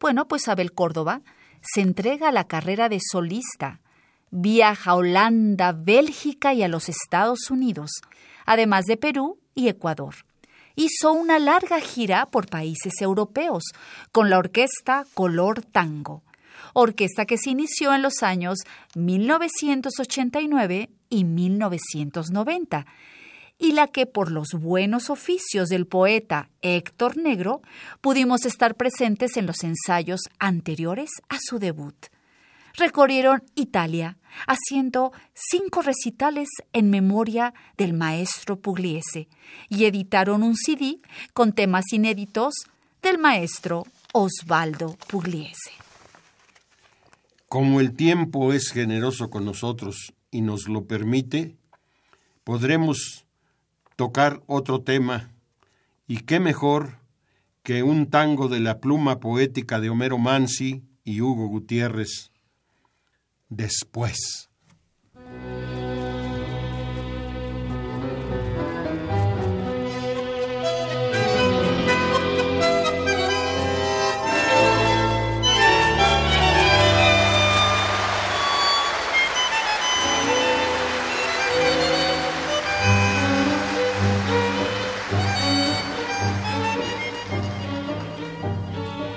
Bueno, 0.00 0.26
pues 0.26 0.48
Abel 0.48 0.72
Córdoba 0.72 1.22
se 1.62 1.80
entrega 1.80 2.28
a 2.28 2.32
la 2.32 2.48
carrera 2.48 2.88
de 2.88 2.98
solista, 3.00 3.80
viaja 4.32 4.90
a 4.90 4.96
Holanda, 4.96 5.70
Bélgica 5.70 6.54
y 6.54 6.64
a 6.64 6.68
los 6.68 6.88
Estados 6.88 7.52
Unidos, 7.52 7.92
además 8.46 8.84
de 8.86 8.96
Perú 8.96 9.38
y 9.54 9.68
Ecuador. 9.68 10.16
Hizo 10.74 11.12
una 11.12 11.38
larga 11.38 11.78
gira 11.78 12.26
por 12.26 12.48
países 12.48 13.00
europeos 13.00 13.62
con 14.10 14.28
la 14.28 14.38
orquesta 14.38 15.06
Color 15.14 15.62
Tango 15.62 16.24
orquesta 16.74 17.24
que 17.24 17.38
se 17.38 17.50
inició 17.50 17.94
en 17.94 18.02
los 18.02 18.22
años 18.22 18.58
1989 18.94 20.90
y 21.08 21.24
1990, 21.24 22.86
y 23.58 23.72
la 23.72 23.86
que 23.86 24.04
por 24.06 24.30
los 24.30 24.48
buenos 24.52 25.08
oficios 25.08 25.68
del 25.68 25.86
poeta 25.86 26.50
Héctor 26.60 27.16
Negro 27.16 27.62
pudimos 28.00 28.44
estar 28.44 28.74
presentes 28.74 29.36
en 29.36 29.46
los 29.46 29.62
ensayos 29.64 30.20
anteriores 30.38 31.10
a 31.28 31.36
su 31.40 31.58
debut. 31.58 31.94
Recorrieron 32.76 33.44
Italia, 33.54 34.18
haciendo 34.48 35.12
cinco 35.32 35.80
recitales 35.82 36.48
en 36.72 36.90
memoria 36.90 37.54
del 37.76 37.92
maestro 37.92 38.56
Pugliese, 38.56 39.28
y 39.68 39.84
editaron 39.84 40.42
un 40.42 40.56
CD 40.56 40.98
con 41.32 41.52
temas 41.52 41.84
inéditos 41.92 42.54
del 43.00 43.18
maestro 43.18 43.86
Osvaldo 44.12 44.96
Pugliese. 45.06 45.83
Como 47.54 47.78
el 47.78 47.94
tiempo 47.94 48.52
es 48.52 48.72
generoso 48.72 49.30
con 49.30 49.44
nosotros 49.44 50.12
y 50.32 50.40
nos 50.40 50.68
lo 50.68 50.86
permite, 50.86 51.54
podremos 52.42 53.26
tocar 53.94 54.42
otro 54.48 54.82
tema, 54.82 55.30
y 56.08 56.22
qué 56.22 56.40
mejor 56.40 56.98
que 57.62 57.84
un 57.84 58.10
tango 58.10 58.48
de 58.48 58.58
la 58.58 58.80
pluma 58.80 59.20
poética 59.20 59.78
de 59.78 59.88
Homero 59.88 60.18
Mansi 60.18 60.82
y 61.04 61.20
Hugo 61.20 61.46
Gutiérrez, 61.46 62.32
después. 63.50 64.50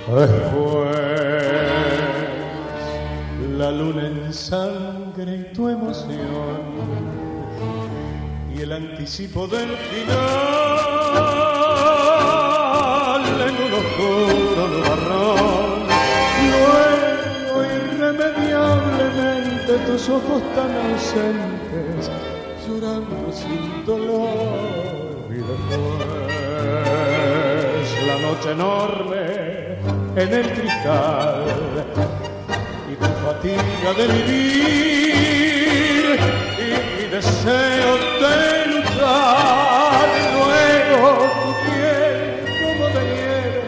Después, 0.07 0.95
la 3.57 3.71
luna 3.71 4.07
en 4.07 4.33
sangre 4.33 5.35
y 5.35 5.51
tu 5.53 5.67
emoción, 5.67 6.61
y 8.55 8.61
el 8.61 8.71
anticipo 8.71 9.47
del 9.47 9.67
final 9.67 10.37
en 13.49 13.55
un 13.65 13.73
oscuro 13.73 14.81
barrón. 14.87 15.87
Luego, 16.53 17.65
irremediablemente, 17.65 19.71
tus 19.87 20.07
ojos 20.07 20.41
tan 20.55 20.71
ausentes, 20.89 22.09
llorando 22.65 23.33
sin 23.33 23.85
dolor, 23.85 25.27
y 25.31 25.35
después, 25.35 26.07
la 28.07 28.17
noche 28.21 28.51
enorme 28.51 29.36
en 30.17 30.33
el 30.33 30.51
cristal. 30.51 31.45
Y 32.91 32.95
tu 32.95 33.05
fatiga 33.23 33.93
de 33.97 34.07
vivir 34.07 35.37
y 36.57 36.61
mi 36.97 37.05
deseo 37.09 37.91
de 38.21 38.37
luchar 38.73 40.07
luego 40.33 41.07
tu 41.43 41.51
piel 41.65 42.17
como 42.61 42.85
de 42.95 43.01
nieve 43.13 43.61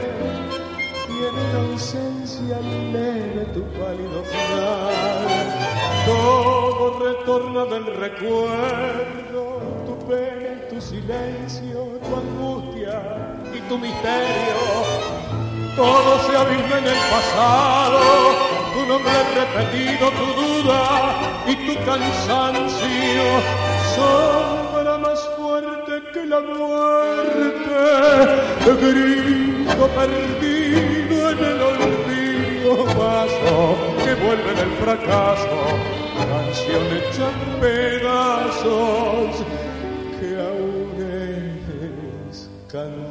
tiene 1.08 1.42
la 1.54 1.60
ausencia 1.72 2.58
leve 2.92 3.44
tu 3.54 3.62
pálido 3.78 4.20
final. 4.24 5.46
Todo 6.08 6.84
retorna 7.00 7.62
del 7.66 7.86
recuerdo 7.98 9.44
tu 9.86 9.94
pena 10.08 10.50
tu 10.70 10.78
silencio 10.82 11.78
tu 12.04 12.12
angustia 12.16 12.96
y 13.54 13.60
tu 13.70 13.78
misterio 13.78 15.29
todo 15.80 16.20
se 16.28 16.36
abisma 16.36 16.78
en 16.80 16.88
el 16.88 17.02
pasado, 17.10 18.02
tu 18.74 18.82
nombre 18.86 19.18
repetido, 19.40 20.12
tu 20.20 20.28
duda 20.42 20.84
y 21.48 21.56
tu 21.56 21.74
cansancio, 21.86 23.26
sombra 23.96 24.98
más 24.98 25.22
fuerte 25.38 26.26
la 26.26 26.42
muerte, 26.42 27.80
grito 28.84 29.88
perdido 30.00 31.30
en 31.32 31.40
el 31.52 31.60
olvido, 31.72 32.72
paso 33.00 33.56
que 34.04 34.12
vuelve 34.16 34.52
del 34.56 34.72
fracaso, 34.84 35.60
canción 36.30 36.86
hecha 36.98 37.30
pedazos, 37.62 39.32
que 40.20 40.30
aún 40.50 40.92
es 41.00 42.50
canción. 42.68 43.09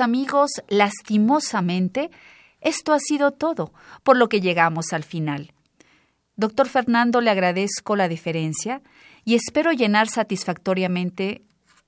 Amigos, 0.00 0.50
lastimosamente, 0.68 2.10
esto 2.60 2.92
ha 2.92 2.98
sido 2.98 3.30
todo, 3.30 3.72
por 4.02 4.16
lo 4.16 4.28
que 4.28 4.40
llegamos 4.40 4.92
al 4.92 5.04
final. 5.04 5.52
Doctor 6.34 6.68
Fernando, 6.68 7.20
le 7.20 7.30
agradezco 7.30 7.94
la 7.94 8.08
deferencia 8.08 8.82
y 9.24 9.36
espero 9.36 9.70
llenar 9.72 10.08
satisfactoriamente 10.08 11.42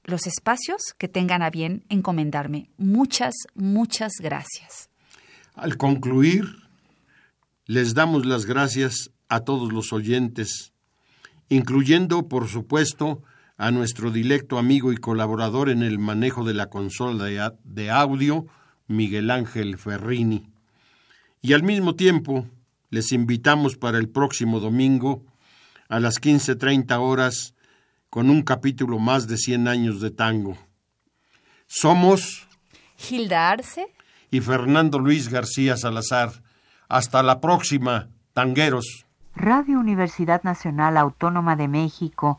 los 0.05 0.29
espacios 0.29 0.95
que 0.99 1.09
tengan 1.09 1.43
a 1.43 1.51
bien 1.51 1.83
encomendarme. 1.89 2.71
Muchas, 2.79 3.35
muchas 3.55 4.13
gracias. 4.21 4.89
Al 5.55 5.77
concluir, 5.77 6.45
les 7.67 7.95
damos 7.95 8.25
las 8.25 8.47
gracias 8.47 9.11
a 9.29 9.41
todos 9.41 9.73
los 9.73 9.93
oyentes, 9.93 10.73
incluyendo, 11.49 12.29
por 12.29 12.47
supuesto, 12.47 13.25
a 13.61 13.71
nuestro 13.73 14.11
directo 14.11 14.59
amigo 14.59 14.91
y 14.91 14.97
colaborador 14.97 15.69
en 15.69 15.83
el 15.83 15.99
manejo 15.99 16.45
de 16.45 16.55
la 16.55 16.71
consola 16.71 17.53
de 17.63 17.91
audio, 17.91 18.47
Miguel 18.87 19.31
Ángel 19.31 19.77
Ferrini. 19.77 20.51
Y 21.43 21.53
al 21.53 21.63
mismo 21.63 21.95
tiempo, 21.95 22.47
les 22.89 23.13
invitamos 23.13 23.77
para 23.77 23.99
el 23.99 24.09
próximo 24.09 24.61
domingo 24.61 25.27
a 25.91 26.01
las 26.01 26.23
15.30 26.23 26.99
horas 27.01 27.55
con 28.09 28.31
un 28.31 28.41
capítulo 28.45 28.99
más 28.99 29.29
de 29.29 29.37
100 29.37 29.69
años 29.69 30.01
de 30.01 30.11
tango. 30.11 30.57
Somos 31.67 32.49
Gilda 32.97 33.51
Arce 33.51 33.89
y 34.31 34.41
Fernando 34.41 34.99
Luis 34.99 35.29
García 35.29 35.77
Salazar. 35.77 36.31
Hasta 36.89 37.23
la 37.23 37.43
próxima, 37.43 38.09
tangueros. 38.33 39.05
Radio 39.35 39.79
Universidad 39.79 40.43
Nacional 40.45 40.97
Autónoma 40.97 41.57
de 41.57 41.69
México 41.69 42.39